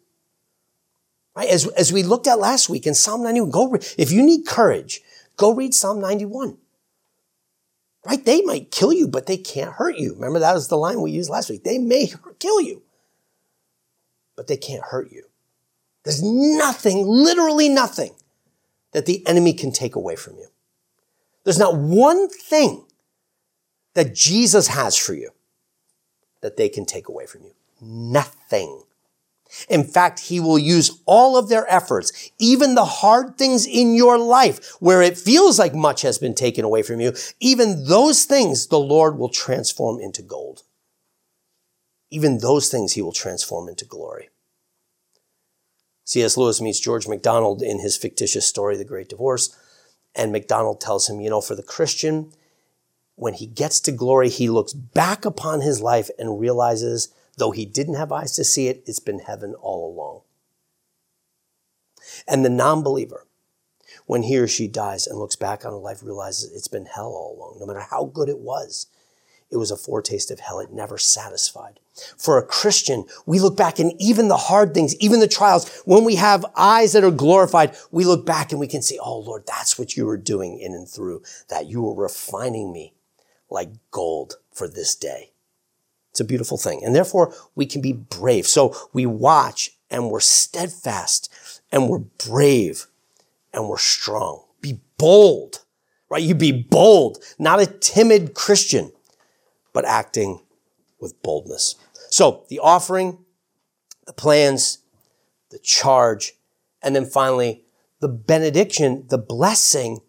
Right? 1.35 1.49
As, 1.49 1.67
as 1.69 1.91
we 1.91 2.03
looked 2.03 2.27
at 2.27 2.39
last 2.39 2.69
week 2.69 2.87
in 2.87 2.95
Psalm 2.95 3.23
91, 3.23 3.51
go, 3.51 3.71
re- 3.71 3.81
if 3.97 4.13
you 4.13 4.23
need 4.23 4.47
courage, 4.47 5.01
go 5.37 5.55
read 5.55 5.73
Psalm 5.73 6.01
91. 6.01 6.59
Right? 8.05 8.23
They 8.23 8.43
might 8.43 8.71
kill 8.71 8.93
you, 8.93 9.09
but 9.09 9.25
they 9.25 9.39
can't 9.39 9.73
hurt 9.73 9.97
you. 9.97 10.15
Remember 10.15 10.39
that 10.41 10.55
was 10.55 10.69
the 10.69 10.77
line 10.77 11.01
we 11.01 11.13
used 11.13 11.31
last 11.31 11.49
week. 11.49 11.65
They 11.65 11.79
may 11.79 12.13
kill 12.39 12.61
you, 12.61 12.83
but 14.37 14.49
they 14.49 14.59
can't 14.59 14.85
hurt 14.85 15.11
you. 15.11 15.30
There's 16.05 16.23
nothing, 16.23 17.07
literally 17.07 17.69
nothing, 17.69 18.15
that 18.93 19.07
the 19.07 19.27
enemy 19.27 19.53
can 19.53 19.73
take 19.73 19.95
away 19.95 20.17
from 20.17 20.37
you. 20.37 20.47
There's 21.45 21.59
not 21.59 21.77
one 21.77 22.29
thing 22.29 22.85
that 23.95 24.15
Jesus 24.15 24.69
has 24.69 24.97
for 24.97 25.15
you 25.15 25.31
that 26.43 26.57
they 26.57 26.69
can 26.69 26.87
take 26.87 27.09
away 27.09 27.27
from 27.27 27.45
you. 27.45 27.53
Nothing. 27.81 28.83
In 29.69 29.85
fact, 29.85 30.21
he 30.21 30.39
will 30.39 30.59
use 30.59 31.01
all 31.07 31.37
of 31.37 31.49
their 31.49 31.71
efforts, 31.71 32.31
even 32.39 32.75
the 32.75 32.85
hard 32.85 33.37
things 33.37 33.67
in 33.67 33.95
your 33.95 34.17
life 34.17 34.75
where 34.79 35.03
it 35.03 35.19
feels 35.19 35.59
like 35.59 35.75
much 35.75 36.03
has 36.03 36.19
been 36.19 36.35
taken 36.35 36.65
away 36.65 36.83
from 36.83 37.01
you. 37.01 37.13
Even 37.41 37.85
those 37.87 38.25
things 38.25 38.69
the 38.69 38.79
Lord 38.79 39.19
will 39.19 39.29
transform 39.29 40.01
into 40.01 40.23
gold. 40.23 40.63
Even 42.11 42.39
those 42.39 42.69
things 42.69 42.93
he 42.93 43.03
will 43.03 43.13
transform 43.13 43.69
into 43.69 43.85
glory. 43.85 44.29
C.S. 46.11 46.37
Lewis 46.37 46.61
meets 46.61 46.81
George 46.81 47.07
MacDonald 47.07 47.63
in 47.63 47.81
his 47.81 47.97
fictitious 47.97 48.47
story, 48.47 48.77
The 48.77 48.85
Great 48.85 49.09
Divorce. 49.09 49.57
And 50.15 50.33
MacDonald 50.33 50.81
tells 50.81 51.09
him, 51.09 51.21
you 51.21 51.31
know, 51.31 51.41
for 51.41 51.55
the 51.55 51.63
Christian, 51.63 52.33
when 53.15 53.35
he 53.35 53.47
gets 53.47 53.79
to 53.81 53.93
glory, 53.93 54.29
he 54.29 54.49
looks 54.49 54.73
back 54.73 55.25
upon 55.25 55.61
his 55.61 55.81
life 55.81 56.11
and 56.19 56.41
realizes 56.41 57.15
Though 57.41 57.53
he 57.53 57.65
didn't 57.65 57.95
have 57.95 58.13
eyes 58.13 58.33
to 58.33 58.45
see 58.45 58.69
it, 58.69 58.83
it's 58.87 58.99
been 58.99 59.21
heaven 59.21 59.55
all 59.55 59.91
along. 59.91 60.21
And 62.29 62.45
the 62.45 62.51
non 62.51 62.83
believer, 62.83 63.27
when 64.05 64.25
he 64.25 64.37
or 64.37 64.47
she 64.47 64.69
dies 64.69 65.07
and 65.07 65.19
looks 65.19 65.37
back 65.37 65.65
on 65.65 65.73
a 65.73 65.79
life, 65.79 66.03
realizes 66.03 66.53
it's 66.55 66.69
been 66.69 66.85
hell 66.85 67.07
all 67.07 67.35
along. 67.39 67.57
No 67.59 67.65
matter 67.65 67.87
how 67.91 68.05
good 68.05 68.29
it 68.29 68.41
was, 68.41 68.89
it 69.51 69.57
was 69.57 69.71
a 69.71 69.77
foretaste 69.77 70.31
of 70.31 70.41
hell. 70.41 70.61
It 70.61 70.73
never 70.73 70.99
satisfied. 70.99 71.81
For 72.17 72.39
a 72.39 72.47
Christian, 72.47 73.05
we 73.27 73.41
look 73.41 73.57
back 73.57 73.79
and 73.79 73.93
even 74.01 74.29
the 74.29 74.37
hard 74.37 74.73
things, 74.73 74.95
even 74.97 75.21
the 75.21 75.29
trials, 75.29 75.69
when 75.85 76.05
we 76.05 76.15
have 76.15 76.47
eyes 76.57 76.93
that 76.93 77.05
are 77.05 77.11
glorified, 77.11 77.77
we 77.91 78.05
look 78.05 78.25
back 78.25 78.53
and 78.53 78.61
we 78.61 78.69
can 78.69 78.81
see, 78.81 78.99
oh 79.03 79.19
Lord, 79.19 79.45
that's 79.47 79.79
what 79.79 79.97
you 79.97 80.07
were 80.07 80.17
doing 80.17 80.59
in 80.59 80.73
and 80.73 80.89
through, 80.89 81.23
that 81.49 81.67
you 81.67 81.83
were 81.83 81.95
refining 81.95 82.73
me 82.73 82.95
like 83.51 83.71
gold 83.91 84.37
for 84.53 84.69
this 84.69 84.95
day. 84.95 85.33
It's 86.11 86.21
a 86.21 86.25
beautiful 86.25 86.57
thing. 86.57 86.83
And 86.85 86.95
therefore, 86.95 87.35
we 87.55 87.67
can 87.67 87.81
be 87.81 87.93
brave. 87.93 88.47
So 88.47 88.75
we 88.93 89.07
watch 89.07 89.73
and 89.91 90.11
we're 90.11 90.21
steadfast 90.21 91.33
and 91.71 91.89
we're 91.89 91.99
brave 91.99 92.87
and 93.53 93.69
we're 93.69 93.79
strong. 93.79 94.45
Be 94.61 94.81
bold, 94.97 95.65
right? 96.09 96.23
You 96.23 96.35
be 96.35 96.53
bold, 96.53 97.19
not 97.39 97.61
a 97.61 97.67
timid 97.67 98.35
Christian, 98.35 98.93
but 99.73 99.85
acting 99.85 100.43
with 101.01 101.23
boldness. 101.23 101.77
So 102.11 102.45
the 102.49 102.59
offering, 102.59 103.19
the 104.07 104.13
plans, 104.13 104.79
the 105.51 105.59
charge, 105.59 106.33
and 106.83 106.95
then 106.95 107.07
finally 107.07 107.65
the 108.01 108.09
benediction, 108.09 109.05
the 109.09 109.19
blessing. 109.19 110.01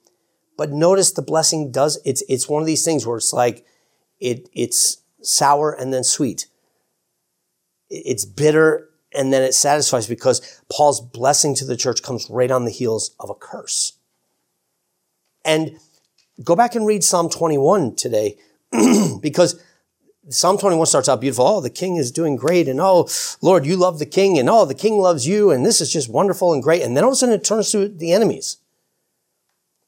But 0.57 0.71
notice 0.71 1.11
the 1.11 1.21
blessing 1.21 1.71
does, 1.71 1.99
it's, 2.05 2.23
it's 2.29 2.47
one 2.47 2.61
of 2.61 2.67
these 2.67 2.85
things 2.85 3.05
where 3.05 3.17
it's 3.17 3.33
like, 3.33 3.65
it, 4.19 4.49
it's, 4.53 5.01
sour 5.21 5.71
and 5.71 5.93
then 5.93 6.03
sweet. 6.03 6.47
It's 7.89 8.25
bitter 8.25 8.89
and 9.13 9.33
then 9.33 9.43
it 9.43 9.53
satisfies 9.53 10.07
because 10.07 10.61
Paul's 10.71 11.01
blessing 11.01 11.55
to 11.55 11.65
the 11.65 11.75
church 11.75 12.01
comes 12.01 12.29
right 12.29 12.51
on 12.51 12.65
the 12.65 12.71
heels 12.71 13.15
of 13.19 13.29
a 13.29 13.35
curse. 13.35 13.93
And 15.43 15.77
go 16.43 16.55
back 16.55 16.75
and 16.75 16.85
read 16.85 17.03
Psalm 17.03 17.29
21 17.29 17.95
today 17.95 18.37
because 19.21 19.61
Psalm 20.29 20.57
21 20.57 20.85
starts 20.85 21.09
out 21.09 21.21
beautiful. 21.21 21.45
Oh, 21.45 21.61
the 21.61 21.69
king 21.69 21.97
is 21.97 22.11
doing 22.11 22.35
great. 22.35 22.67
And 22.67 22.79
oh, 22.79 23.07
Lord, 23.41 23.65
you 23.65 23.75
love 23.75 23.99
the 23.99 24.05
king. 24.05 24.37
And 24.37 24.49
oh, 24.49 24.65
the 24.65 24.75
king 24.75 24.97
loves 24.97 25.27
you. 25.27 25.51
And 25.51 25.65
this 25.65 25.81
is 25.81 25.91
just 25.91 26.09
wonderful 26.09 26.53
and 26.53 26.63
great. 26.63 26.81
And 26.81 26.95
then 26.95 27.03
all 27.03 27.09
of 27.09 27.13
a 27.13 27.17
sudden 27.17 27.35
it 27.35 27.43
turns 27.43 27.71
to 27.71 27.87
the 27.87 28.13
enemies. 28.13 28.57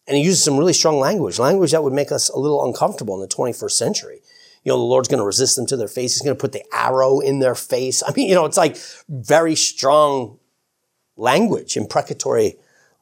And 0.08 0.18
he 0.18 0.24
uses 0.24 0.44
some 0.44 0.58
really 0.58 0.74
strong 0.74 1.00
language, 1.00 1.40
language 1.40 1.72
that 1.72 1.84
would 1.84 1.94
make 1.94 2.12
us 2.12 2.28
a 2.30 2.38
little 2.38 2.66
uncomfortable 2.66 3.16
in 3.16 3.22
the 3.22 3.34
21st 3.34 3.72
century 3.72 4.20
you 4.64 4.72
know, 4.72 4.78
the 4.78 4.84
Lord's 4.84 5.08
going 5.08 5.20
to 5.20 5.26
resist 5.26 5.56
them 5.56 5.66
to 5.68 5.78
their 5.78 5.88
face. 5.88 6.14
He's 6.14 6.22
going 6.22 6.36
to 6.36 6.42
put 6.42 6.54
the 6.54 6.64
arrow 6.74 7.20
in 7.20 7.40
their 7.40 7.56
face. 7.56 8.02
I 8.06 8.14
mean, 8.16 8.30
you 8.30 8.36
know, 8.36 8.46
it's 8.46 8.58
like 8.58 8.78
very 9.10 9.56
strong 9.56 10.40
language, 11.18 11.76
imprecatory 11.76 12.56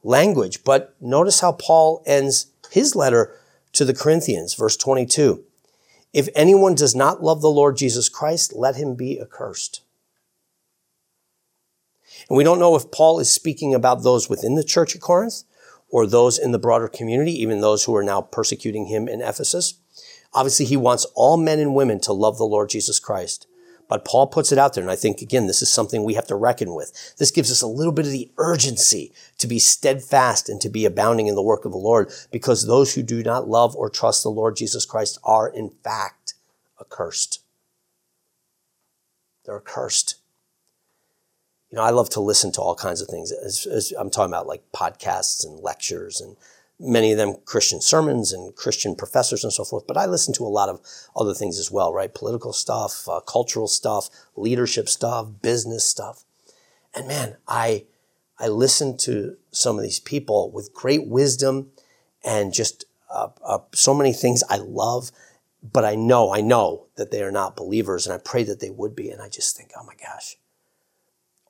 language. 0.04 0.63
But 0.63 0.96
notice 1.00 1.39
how 1.39 1.54
Paul 1.54 2.04
ends 2.06 2.48
his 2.72 2.96
letter 2.96 3.38
to 3.74 3.86
the 3.86 3.94
Corinthians, 3.94 4.56
verse 4.56 4.76
22. 4.76 5.44
If 6.13 6.28
anyone 6.36 6.76
does 6.76 6.95
not 6.95 7.24
love 7.24 7.41
the 7.41 7.50
Lord 7.50 7.78
Jesus 7.78 8.10
Christ, 8.10 8.54
let 8.54 8.76
him 8.76 8.95
be 8.95 9.19
accursed. 9.19 9.82
And 12.30 12.38
we 12.38 12.43
don't 12.43 12.60
know 12.60 12.76
if 12.76 12.91
Paul 12.91 13.19
is 13.19 13.32
speaking 13.32 13.74
about 13.74 14.04
those 14.04 14.30
within 14.30 14.56
the 14.56 14.63
church 14.63 14.95
at 14.95 15.02
Corinth 15.02 15.43
or 15.89 16.06
those 16.06 16.38
in 16.38 16.52
the 16.52 16.60
broader 16.60 16.88
community, 16.88 17.32
even 17.41 17.62
those 17.62 17.86
who 17.86 17.95
are 17.95 18.04
now 18.04 18.21
persecuting 18.21 18.88
him 18.88 19.08
in 19.08 19.21
Ephesus. 19.21 19.76
Obviously, 20.34 20.65
he 20.65 20.78
wants 20.78 21.06
all 21.15 21.38
men 21.38 21.60
and 21.60 21.76
women 21.76 22.00
to 22.02 22.13
love 22.13 22.38
the 22.38 22.45
Lord 22.45 22.69
Jesus 22.69 23.00
Christ. 23.00 23.47
But 23.92 24.06
Paul 24.06 24.28
puts 24.28 24.54
it 24.54 24.58
out 24.58 24.74
there, 24.74 24.82
and 24.82 24.90
I 24.90 24.96
think, 24.96 25.22
again, 25.22 25.48
this 25.48 25.62
is 25.62 25.70
something 25.70 26.06
we 26.06 26.14
have 26.14 26.28
to 26.28 26.36
reckon 26.38 26.74
with. 26.74 27.14
This 27.18 27.30
gives 27.30 27.52
us 27.52 27.62
a 27.62 27.68
little 27.68 27.92
bit 27.92 28.06
of 28.06 28.14
the 28.14 28.32
urgency 28.38 29.12
to 29.38 29.48
be 29.48 29.60
steadfast 29.60 30.48
and 30.48 30.62
to 30.62 30.70
be 30.70 30.86
abounding 30.86 31.28
in 31.28 31.36
the 31.36 31.42
work 31.42 31.66
of 31.66 31.74
the 31.74 31.78
Lord, 31.78 32.10
because 32.32 32.66
those 32.66 32.96
who 32.96 33.04
do 33.04 33.22
not 33.22 33.50
love 33.50 33.76
or 33.76 33.90
trust 33.90 34.24
the 34.24 34.30
Lord 34.30 34.56
Jesus 34.56 34.86
Christ 34.86 35.20
are, 35.26 35.50
in 35.50 35.72
fact, 35.84 36.36
accursed. 36.80 37.42
They're 39.44 39.58
accursed. 39.58 40.16
You 41.70 41.76
know, 41.76 41.84
I 41.84 41.90
love 41.90 42.10
to 42.12 42.22
listen 42.22 42.54
to 42.54 42.62
all 42.62 42.76
kinds 42.76 43.02
of 43.02 43.10
things. 43.10 43.34
As, 43.34 43.66
as 43.66 43.92
I'm 44.00 44.10
talking 44.10 44.32
about 44.32 44.48
like 44.48 44.64
podcasts 44.74 45.46
and 45.46 45.60
lectures 45.60 46.22
and 46.22 46.38
many 46.82 47.12
of 47.12 47.17
them 47.17 47.36
Christian 47.46 47.80
sermons 47.80 48.34
and 48.34 48.56
Christian 48.56 48.96
professors 48.96 49.44
and 49.44 49.54
so 49.54 49.63
forth, 49.63 49.86
but 49.88 49.98
I 49.98 50.06
listen 50.06 50.34
to 50.36 50.46
a 50.46 50.50
lot 50.50 50.70
of 50.70 50.82
other 51.15 51.34
things 51.34 51.60
as 51.60 51.72
well, 51.72 51.94
right? 51.94 52.13
Political 52.13 52.54
stuff, 52.54 53.08
uh, 53.08 53.20
cultural 53.22 53.67
stuff, 53.67 54.10
leadership 54.36 54.89
stuff, 54.89 55.28
business 55.41 55.86
stuff. 55.86 56.26
And 56.96 57.08
man, 57.08 57.38
I, 57.48 57.86
I 58.39 58.48
listen 58.48 58.98
to 58.98 59.38
some 59.52 59.78
of 59.78 59.84
these 59.84 60.00
people 60.00 60.52
with 60.52 60.74
great 60.74 61.08
wisdom 61.08 61.72
and 62.26 62.54
just 62.54 62.86
uh, 63.10 63.30
uh, 63.44 63.60
so 63.74 63.94
many 63.94 64.13
things 64.13 64.44
I 64.50 64.58
love, 64.58 65.12
but 65.62 65.86
I 65.86 65.96
know, 65.96 66.34
I 66.34 66.41
know 66.41 66.88
that 66.96 67.12
they 67.12 67.22
are 67.22 67.32
not 67.32 67.56
believers 67.56 68.08
and 68.08 68.13
I 68.13 68.17
pray 68.17 68.44
that 68.44 68.60
they 68.60 68.70
would 68.70 68.96
be. 68.96 69.10
And 69.10 69.22
I 69.22 69.30
just 69.30 69.56
think, 69.56 69.72
oh 69.78 69.84
my 69.86 69.94
gosh, 69.96 70.38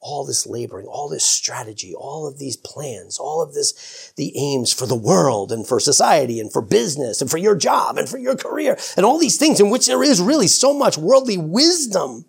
all 0.01 0.25
this 0.25 0.47
laboring, 0.47 0.87
all 0.87 1.07
this 1.07 1.23
strategy, 1.23 1.93
all 1.93 2.27
of 2.27 2.39
these 2.39 2.57
plans, 2.57 3.19
all 3.19 3.41
of 3.41 3.53
this, 3.53 4.11
the 4.17 4.33
aims 4.35 4.73
for 4.73 4.87
the 4.87 4.95
world 4.95 5.51
and 5.51 5.65
for 5.65 5.79
society 5.79 6.39
and 6.39 6.51
for 6.51 6.61
business 6.61 7.21
and 7.21 7.29
for 7.29 7.37
your 7.37 7.55
job 7.55 7.97
and 7.97 8.09
for 8.09 8.17
your 8.17 8.35
career 8.35 8.77
and 8.97 9.05
all 9.05 9.19
these 9.19 9.37
things 9.37 9.59
in 9.59 9.69
which 9.69 9.85
there 9.85 10.03
is 10.03 10.19
really 10.19 10.47
so 10.47 10.73
much 10.73 10.97
worldly 10.97 11.37
wisdom. 11.37 12.25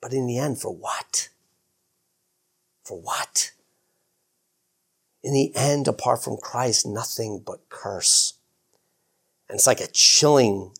But 0.00 0.12
in 0.12 0.26
the 0.26 0.38
end, 0.38 0.60
for 0.60 0.72
what? 0.72 1.30
For 2.84 3.00
what? 3.00 3.52
In 5.22 5.32
the 5.32 5.52
end, 5.56 5.88
apart 5.88 6.22
from 6.22 6.36
Christ, 6.36 6.86
nothing 6.86 7.42
but 7.44 7.68
curse. 7.68 8.34
And 9.48 9.56
it's 9.56 9.66
like 9.66 9.80
a 9.80 9.88
chilling 9.88 10.72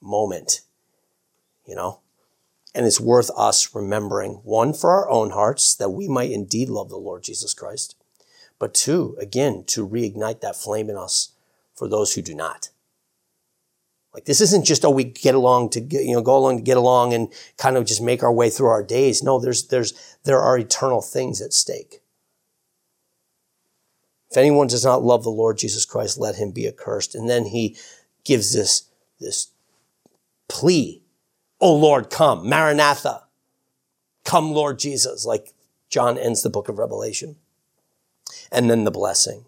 moment, 0.00 0.62
you 1.66 1.74
know? 1.74 2.00
And 2.74 2.86
it's 2.86 3.00
worth 3.00 3.30
us 3.36 3.74
remembering, 3.74 4.40
one, 4.44 4.72
for 4.72 4.90
our 4.90 5.10
own 5.10 5.30
hearts, 5.30 5.74
that 5.74 5.90
we 5.90 6.06
might 6.06 6.30
indeed 6.30 6.68
love 6.68 6.88
the 6.88 6.96
Lord 6.96 7.24
Jesus 7.24 7.52
Christ. 7.52 7.96
But 8.58 8.74
two, 8.74 9.16
again, 9.18 9.64
to 9.68 9.86
reignite 9.86 10.40
that 10.40 10.54
flame 10.54 10.88
in 10.88 10.96
us 10.96 11.32
for 11.74 11.88
those 11.88 12.14
who 12.14 12.22
do 12.22 12.34
not. 12.34 12.70
Like 14.12 14.24
this 14.24 14.40
isn't 14.40 14.66
just, 14.66 14.84
oh, 14.84 14.90
we 14.90 15.04
get 15.04 15.34
along 15.34 15.70
to 15.70 15.80
get, 15.80 16.04
you 16.04 16.14
know, 16.14 16.22
go 16.22 16.36
along 16.36 16.58
to 16.58 16.62
get 16.62 16.76
along 16.76 17.14
and 17.14 17.32
kind 17.56 17.76
of 17.76 17.86
just 17.86 18.02
make 18.02 18.22
our 18.22 18.32
way 18.32 18.50
through 18.50 18.66
our 18.68 18.82
days. 18.82 19.22
No, 19.22 19.38
there's, 19.38 19.68
there's, 19.68 20.16
there 20.24 20.40
are 20.40 20.58
eternal 20.58 21.00
things 21.00 21.40
at 21.40 21.52
stake. 21.52 22.00
If 24.30 24.36
anyone 24.36 24.66
does 24.66 24.84
not 24.84 25.02
love 25.02 25.24
the 25.24 25.30
Lord 25.30 25.58
Jesus 25.58 25.84
Christ, 25.84 26.18
let 26.18 26.36
him 26.36 26.50
be 26.50 26.68
accursed. 26.68 27.14
And 27.14 27.28
then 27.28 27.46
he 27.46 27.76
gives 28.24 28.52
this, 28.52 28.88
this 29.18 29.48
plea 30.48 30.99
Oh 31.60 31.76
Lord, 31.76 32.10
come. 32.10 32.48
Maranatha. 32.48 33.24
Come, 34.24 34.52
Lord 34.52 34.78
Jesus, 34.78 35.24
like 35.24 35.52
John 35.88 36.16
ends 36.16 36.42
the 36.42 36.50
book 36.50 36.68
of 36.68 36.78
Revelation. 36.78 37.36
And 38.52 38.70
then 38.70 38.84
the 38.84 38.90
blessing. 38.90 39.44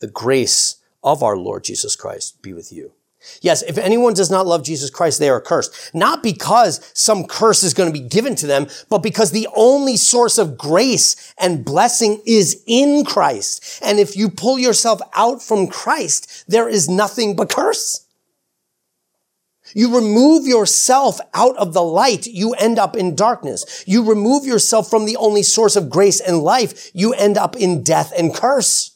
The 0.00 0.06
grace 0.06 0.76
of 1.02 1.22
our 1.22 1.36
Lord 1.36 1.64
Jesus 1.64 1.96
Christ 1.96 2.42
be 2.42 2.52
with 2.52 2.72
you. 2.72 2.92
Yes, 3.40 3.62
if 3.62 3.78
anyone 3.78 4.12
does 4.14 4.30
not 4.30 4.46
love 4.46 4.62
Jesus 4.64 4.90
Christ, 4.90 5.18
they 5.18 5.30
are 5.30 5.40
cursed. 5.40 5.94
Not 5.94 6.22
because 6.22 6.90
some 6.92 7.24
curse 7.26 7.62
is 7.62 7.72
going 7.72 7.90
to 7.90 7.98
be 7.98 8.06
given 8.06 8.34
to 8.36 8.46
them, 8.46 8.66
but 8.90 8.98
because 8.98 9.30
the 9.30 9.48
only 9.56 9.96
source 9.96 10.36
of 10.36 10.58
grace 10.58 11.32
and 11.38 11.64
blessing 11.64 12.20
is 12.26 12.62
in 12.66 13.04
Christ. 13.04 13.80
And 13.82 13.98
if 13.98 14.16
you 14.16 14.28
pull 14.28 14.58
yourself 14.58 15.00
out 15.14 15.42
from 15.42 15.68
Christ, 15.68 16.44
there 16.48 16.68
is 16.68 16.88
nothing 16.88 17.34
but 17.34 17.48
curse. 17.48 18.03
You 19.74 19.94
remove 19.94 20.46
yourself 20.46 21.20
out 21.34 21.56
of 21.56 21.74
the 21.74 21.82
light, 21.82 22.26
you 22.26 22.54
end 22.54 22.78
up 22.78 22.96
in 22.96 23.16
darkness. 23.16 23.84
You 23.86 24.08
remove 24.08 24.46
yourself 24.46 24.88
from 24.88 25.04
the 25.04 25.16
only 25.16 25.42
source 25.42 25.76
of 25.76 25.90
grace 25.90 26.20
and 26.20 26.38
life, 26.38 26.90
you 26.94 27.12
end 27.12 27.36
up 27.36 27.56
in 27.56 27.82
death 27.82 28.12
and 28.16 28.34
curse. 28.34 28.92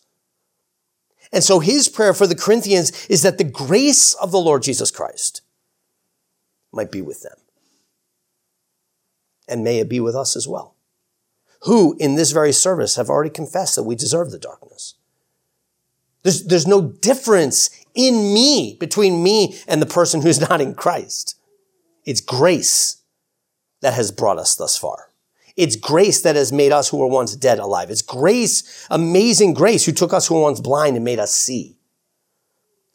And 1.33 1.45
so 1.45 1.59
his 1.59 1.89
prayer 1.89 2.15
for 2.15 2.27
the 2.27 2.35
Corinthians 2.35 3.07
is 3.07 3.23
that 3.23 3.39
the 3.39 3.45
grace 3.45 4.15
of 4.15 4.31
the 4.31 4.39
Lord 4.39 4.63
Jesus 4.63 4.91
Christ 4.91 5.43
might 6.73 6.91
be 6.91 7.03
with 7.03 7.23
them. 7.23 7.37
And 9.49 9.65
may 9.65 9.79
it 9.79 9.89
be 9.89 10.01
with 10.01 10.15
us 10.15 10.37
as 10.37 10.47
well, 10.47 10.75
who 11.63 11.97
in 11.99 12.15
this 12.15 12.33
very 12.33 12.53
service 12.53 12.97
have 12.97 13.11
already 13.11 13.31
confessed 13.31 13.77
that 13.77 13.83
we 13.83 13.95
deserve 13.95 14.31
the 14.31 14.39
darkness. 14.39 14.95
There's, 16.23 16.45
there's 16.45 16.67
no 16.67 16.83
difference 16.83 17.71
in 17.95 18.33
me 18.33 18.77
between 18.79 19.23
me 19.23 19.59
and 19.67 19.81
the 19.83 19.87
person 19.87 20.23
who's 20.23 20.41
not 20.49 20.61
in 20.61 20.75
Christ. 20.75 21.39
It's 22.05 22.21
grace 22.21 23.03
that 23.81 23.95
has 23.95 24.11
brought 24.11 24.39
us 24.39 24.57
thus 24.57 24.77
far. 24.77 25.11
It's 25.57 25.75
grace 25.75 26.21
that 26.23 26.37
has 26.37 26.53
made 26.53 26.71
us 26.71 26.89
who 26.89 26.99
were 26.99 27.09
once 27.09 27.35
dead 27.35 27.59
alive. 27.59 27.91
It's 27.91 28.03
grace, 28.03 28.87
amazing 28.91 29.55
grace, 29.55 29.85
who 29.85 29.93
took 29.93 30.13
us 30.13 30.29
who 30.29 30.37
were 30.37 30.43
once 30.43 30.61
blind 30.61 30.95
and 30.95 31.05
made 31.05 31.19
us 31.19 31.35
see. 31.35 31.79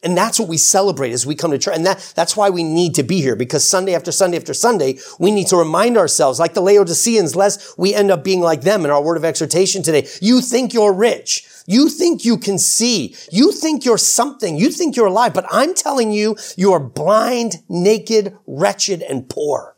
And 0.02 0.16
that's 0.16 0.38
what 0.38 0.48
we 0.48 0.58
celebrate 0.58 1.12
as 1.12 1.26
we 1.26 1.34
come 1.34 1.50
to 1.50 1.58
church. 1.58 1.76
And 1.76 1.86
that, 1.86 2.12
that's 2.14 2.36
why 2.36 2.50
we 2.50 2.62
need 2.62 2.94
to 2.96 3.02
be 3.02 3.22
here 3.22 3.36
because 3.36 3.68
Sunday 3.68 3.94
after 3.94 4.12
Sunday 4.12 4.36
after 4.36 4.52
Sunday, 4.52 4.98
we 5.18 5.30
need 5.30 5.46
to 5.48 5.56
remind 5.56 5.96
ourselves, 5.96 6.38
like 6.38 6.52
the 6.52 6.60
Laodiceans, 6.60 7.34
lest 7.34 7.78
we 7.78 7.94
end 7.94 8.10
up 8.10 8.22
being 8.22 8.40
like 8.40 8.62
them 8.62 8.84
in 8.84 8.90
our 8.90 9.02
word 9.02 9.16
of 9.16 9.24
exhortation 9.24 9.82
today. 9.82 10.06
You 10.20 10.42
think 10.42 10.74
you're 10.74 10.92
rich. 10.92 11.46
You 11.66 11.88
think 11.88 12.24
you 12.24 12.36
can 12.36 12.58
see. 12.58 13.16
You 13.32 13.50
think 13.52 13.84
you're 13.84 13.98
something. 13.98 14.56
You 14.56 14.70
think 14.70 14.96
you're 14.96 15.06
alive. 15.06 15.32
But 15.32 15.46
I'm 15.50 15.74
telling 15.74 16.12
you, 16.12 16.36
you 16.56 16.72
are 16.72 16.80
blind, 16.80 17.62
naked, 17.68 18.36
wretched, 18.46 19.02
and 19.02 19.28
poor. 19.28 19.76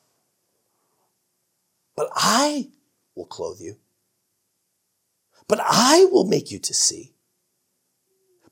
But 1.96 2.08
I 2.14 2.70
will 3.14 3.26
clothe 3.26 3.60
you. 3.60 3.76
But 5.48 5.60
I 5.62 6.06
will 6.06 6.26
make 6.26 6.50
you 6.50 6.58
to 6.58 6.74
see. 6.74 7.14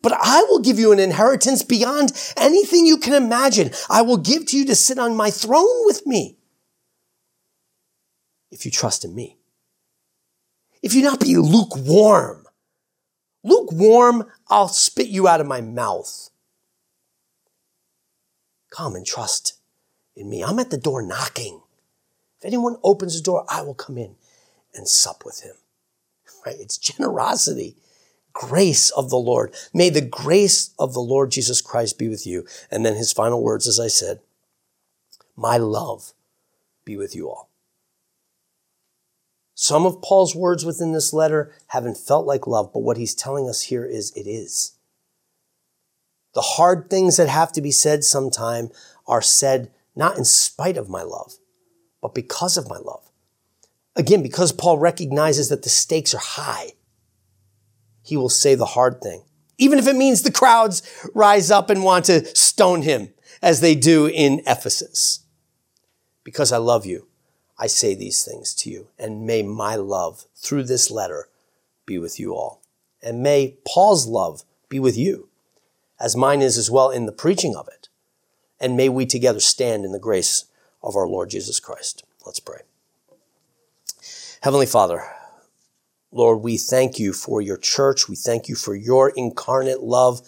But 0.01 0.13
I 0.13 0.43
will 0.45 0.61
give 0.61 0.79
you 0.79 0.93
an 0.93 1.01
inheritance 1.01 1.63
beyond 1.63 2.13
anything 2.37 2.87
you 2.87 2.99
can 2.99 3.15
imagine. 3.15 3.71
I 3.89 4.03
will 4.03 4.19
give 4.19 4.47
to 4.47 4.59
you 4.59 4.67
to 4.67 4.77
sit 4.77 4.99
on 4.99 5.17
my 5.17 5.31
throne 5.31 5.87
with 5.87 6.07
me. 6.07 6.37
If 8.51 8.65
you 8.65 8.71
trust 8.71 9.05
in 9.05 9.15
me. 9.15 9.39
If 10.83 10.95
you 10.95 11.03
not 11.03 11.21
be 11.21 11.37
lukewarm. 11.37 12.44
Lukewarm, 13.45 14.27
I'll 14.49 14.69
spit 14.69 15.09
you 15.09 15.29
out 15.29 15.41
of 15.41 15.47
my 15.47 15.61
mouth. 15.61 16.31
Come 18.71 18.97
and 18.97 19.07
trust 19.07 19.61
in 20.17 20.29
me. 20.29 20.43
I'm 20.43 20.59
at 20.59 20.71
the 20.71 20.79
door 20.79 21.03
knocking. 21.03 21.61
If 22.39 22.47
anyone 22.47 22.77
opens 22.83 23.17
the 23.17 23.23
door, 23.23 23.45
I 23.49 23.63
will 23.63 23.75
come 23.75 23.99
in 23.99 24.17
and 24.75 24.89
sup 24.89 25.25
with 25.25 25.43
him. 25.43 25.55
Right? 26.45 26.57
It's 26.59 26.79
generosity, 26.79 27.77
grace 28.33 28.91
of 28.91 29.11
the 29.11 29.17
Lord. 29.17 29.55
May 29.73 29.91
the 29.91 30.01
grace 30.01 30.75
of 30.79 30.93
the 30.93 31.01
Lord 31.01 31.31
Jesus 31.31 31.61
Christ 31.61 31.99
be 31.99 32.09
with 32.09 32.27
you. 32.27 32.47
And 32.71 32.85
then 32.85 32.97
his 32.97 33.13
final 33.13 33.43
words, 33.43 33.69
as 33.69 33.79
I 33.79 33.89
said, 33.89 34.21
my 35.37 35.57
love 35.57 36.13
be 36.85 36.97
with 36.97 37.15
you 37.15 37.29
all. 37.29 37.51
Some 39.55 39.87
of 39.87 40.03
Paul's 40.03 40.35
words 40.35 40.65
within 40.65 40.93
this 40.93 41.13
letter 41.13 41.53
haven't 41.69 41.97
felt 41.97 42.27
like 42.27 42.47
love, 42.47 42.73
but 42.73 42.81
what 42.81 42.97
he's 42.97 43.15
telling 43.15 43.49
us 43.49 43.63
here 43.63 43.85
is 43.85 44.11
it 44.17 44.29
is. 44.29 44.73
The 46.35 46.41
hard 46.41 46.91
things 46.91 47.17
that 47.17 47.29
have 47.29 47.53
to 47.53 47.61
be 47.61 47.71
said 47.71 48.03
sometime 48.03 48.71
are 49.07 49.23
said 49.23 49.71
not 49.95 50.19
in 50.19 50.25
spite 50.25 50.77
of 50.77 50.89
my 50.89 51.03
love, 51.03 51.35
but 52.03 52.15
because 52.15 52.57
of 52.57 52.69
my 52.69 52.79
love. 52.79 53.09
Again, 53.95 54.23
because 54.23 54.51
Paul 54.51 54.79
recognizes 54.79 55.49
that 55.51 55.63
the 55.63 55.69
stakes 55.69 56.13
are 56.15 56.19
high, 56.19 56.73
he 58.03 58.17
will 58.17 58.29
say 58.29 58.57
the 58.57 58.67
hard 58.67 59.01
thing. 59.01 59.23
Even 59.57 59.79
if 59.79 59.87
it 59.87 59.95
means 59.95 60.23
the 60.23 60.33
crowds 60.33 60.83
rise 61.15 61.53
up 61.53 61.71
and 61.71 61.85
want 61.85 62.07
to 62.07 62.25
stone 62.35 62.83
him 62.83 63.15
as 63.41 63.61
they 63.61 63.77
do 63.77 64.07
in 64.07 64.43
Ephesus. 64.47 65.21
Because 66.25 66.51
I 66.51 66.57
love 66.57 66.85
you, 66.85 67.07
I 67.59 67.67
say 67.67 67.95
these 67.95 68.25
things 68.25 68.55
to 68.55 68.71
you. 68.71 68.89
And 68.99 69.27
may 69.27 69.43
my 69.43 69.77
love 69.77 70.27
through 70.37 70.65
this 70.65 70.91
letter 70.91 71.29
be 71.87 71.99
with 71.99 72.19
you 72.19 72.35
all. 72.35 72.63
And 73.03 73.23
may 73.23 73.57
Paul's 73.67 74.07
love 74.07 74.45
be 74.69 74.81
with 74.81 74.97
you, 74.97 75.29
as 76.01 76.17
mine 76.17 76.43
is 76.43 76.57
as 76.57 76.71
well 76.71 76.91
in 76.91 77.07
the 77.07 77.13
preaching 77.13 77.55
of 77.55 77.69
it. 77.69 77.89
And 78.59 78.77
may 78.77 78.89
we 78.89 79.07
together 79.07 79.41
stand 79.41 79.85
in 79.85 79.93
the 79.93 79.99
grace 79.99 80.47
of 80.83 80.97
our 80.97 81.07
Lord 81.07 81.31
Jesus 81.31 81.61
Christ. 81.61 82.05
Let's 82.25 82.41
pray. 82.41 82.61
Heavenly 84.41 84.67
Father, 84.67 85.03
Lord, 86.13 86.43
we 86.43 86.57
thank 86.57 86.99
you 86.99 87.13
for 87.13 87.41
your 87.41 87.57
church. 87.57 88.09
We 88.09 88.17
thank 88.17 88.49
you 88.49 88.55
for 88.55 88.75
your 88.75 89.11
incarnate 89.17 89.83
love. 89.83 90.23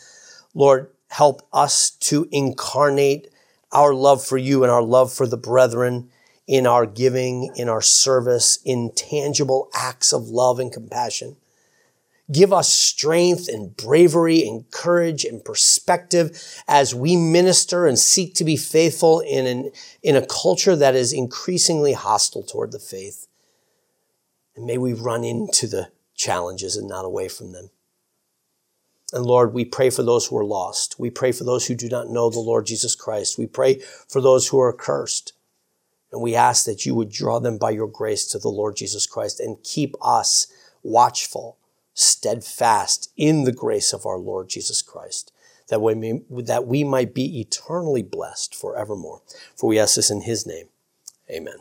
Lord, 0.55 0.91
help 1.09 1.47
us 1.53 1.91
to 1.91 2.29
incarnate 2.33 3.29
our 3.73 3.95
love 3.95 4.25
for 4.25 4.37
you 4.37 4.63
and 4.63 4.73
our 4.73 4.83
love 4.83 5.13
for 5.13 5.27
the 5.27 5.37
brethren 5.37 6.11
in 6.47 6.67
our 6.67 6.87
giving, 6.87 7.51
in 7.57 7.69
our 7.69 7.83
service, 7.83 8.59
in 8.65 8.93
tangible 8.95 9.69
acts 9.75 10.13
of 10.13 10.29
love 10.29 10.59
and 10.59 10.73
compassion. 10.73 11.37
Give 12.31 12.53
us 12.53 12.73
strength 12.73 13.49
and 13.49 13.77
bravery 13.77 14.47
and 14.47 14.69
courage 14.73 15.25
and 15.25 15.45
perspective 15.45 16.63
as 16.67 16.95
we 16.95 17.15
minister 17.15 17.87
and 17.87 17.99
seek 17.99 18.35
to 18.35 18.45
be 18.45 18.57
faithful 18.57 19.21
in, 19.21 19.47
an, 19.47 19.71
in 20.03 20.17
a 20.17 20.27
culture 20.27 20.75
that 20.75 20.97
is 20.97 21.13
increasingly 21.13 21.93
hostile 21.93 22.43
toward 22.43 22.73
the 22.73 22.81
faith. 22.81 23.29
And 24.57 24.67
may 24.67 24.77
we 24.77 24.93
run 24.93 25.23
into 25.23 25.69
the 25.69 25.91
challenges 26.17 26.77
and 26.77 26.89
not 26.89 27.05
away 27.05 27.29
from 27.29 27.53
them. 27.53 27.71
And 29.13 29.25
Lord, 29.25 29.55
we 29.55 29.65
pray 29.65 29.91
for 29.91 30.03
those 30.03 30.27
who 30.27 30.37
are 30.37 30.45
lost. 30.45 30.99
We 30.99 31.11
pray 31.11 31.31
for 31.31 31.45
those 31.45 31.67
who 31.67 31.77
do 31.77 31.89
not 31.89 32.09
know 32.09 32.29
the 32.29 32.41
Lord 32.41 32.67
Jesus 32.67 32.97
Christ. 32.97 33.39
We 33.39 33.47
pray 33.47 33.81
for 34.09 34.21
those 34.21 34.49
who 34.49 34.59
are 34.59 34.73
cursed. 34.73 35.33
And 36.13 36.23
we 36.23 36.35
ask 36.35 36.65
that 36.67 36.87
you 36.87 36.95
would 36.95 37.11
draw 37.11 37.39
them 37.41 37.59
by 37.59 37.71
your 37.71 37.89
grace 37.89 38.27
to 38.29 38.39
the 38.39 38.49
Lord 38.49 38.77
Jesus 38.77 39.07
Christ 39.07 39.41
and 39.41 39.63
keep 39.63 39.95
us 40.01 40.47
watchful, 40.83 41.59
steadfast 41.95 43.13
in 43.17 43.45
the 43.45 43.53
grace 43.53 43.93
of 43.93 44.07
our 44.07 44.19
Lord 44.19 44.49
Jesus 44.49 44.83
Christ, 44.83 45.33
that 45.69 45.83
we, 45.83 45.95
may, 45.95 46.23
that 46.31 46.67
we 46.67 46.85
might 46.85 47.15
be 47.15 47.41
eternally 47.41 48.03
blessed 48.03 48.55
forevermore. 48.55 49.23
For 49.57 49.69
we 49.69 49.79
ask 49.79 49.97
this 49.97 50.11
in 50.11 50.23
his 50.23 50.47
name. 50.47 50.69
Amen. 51.31 51.57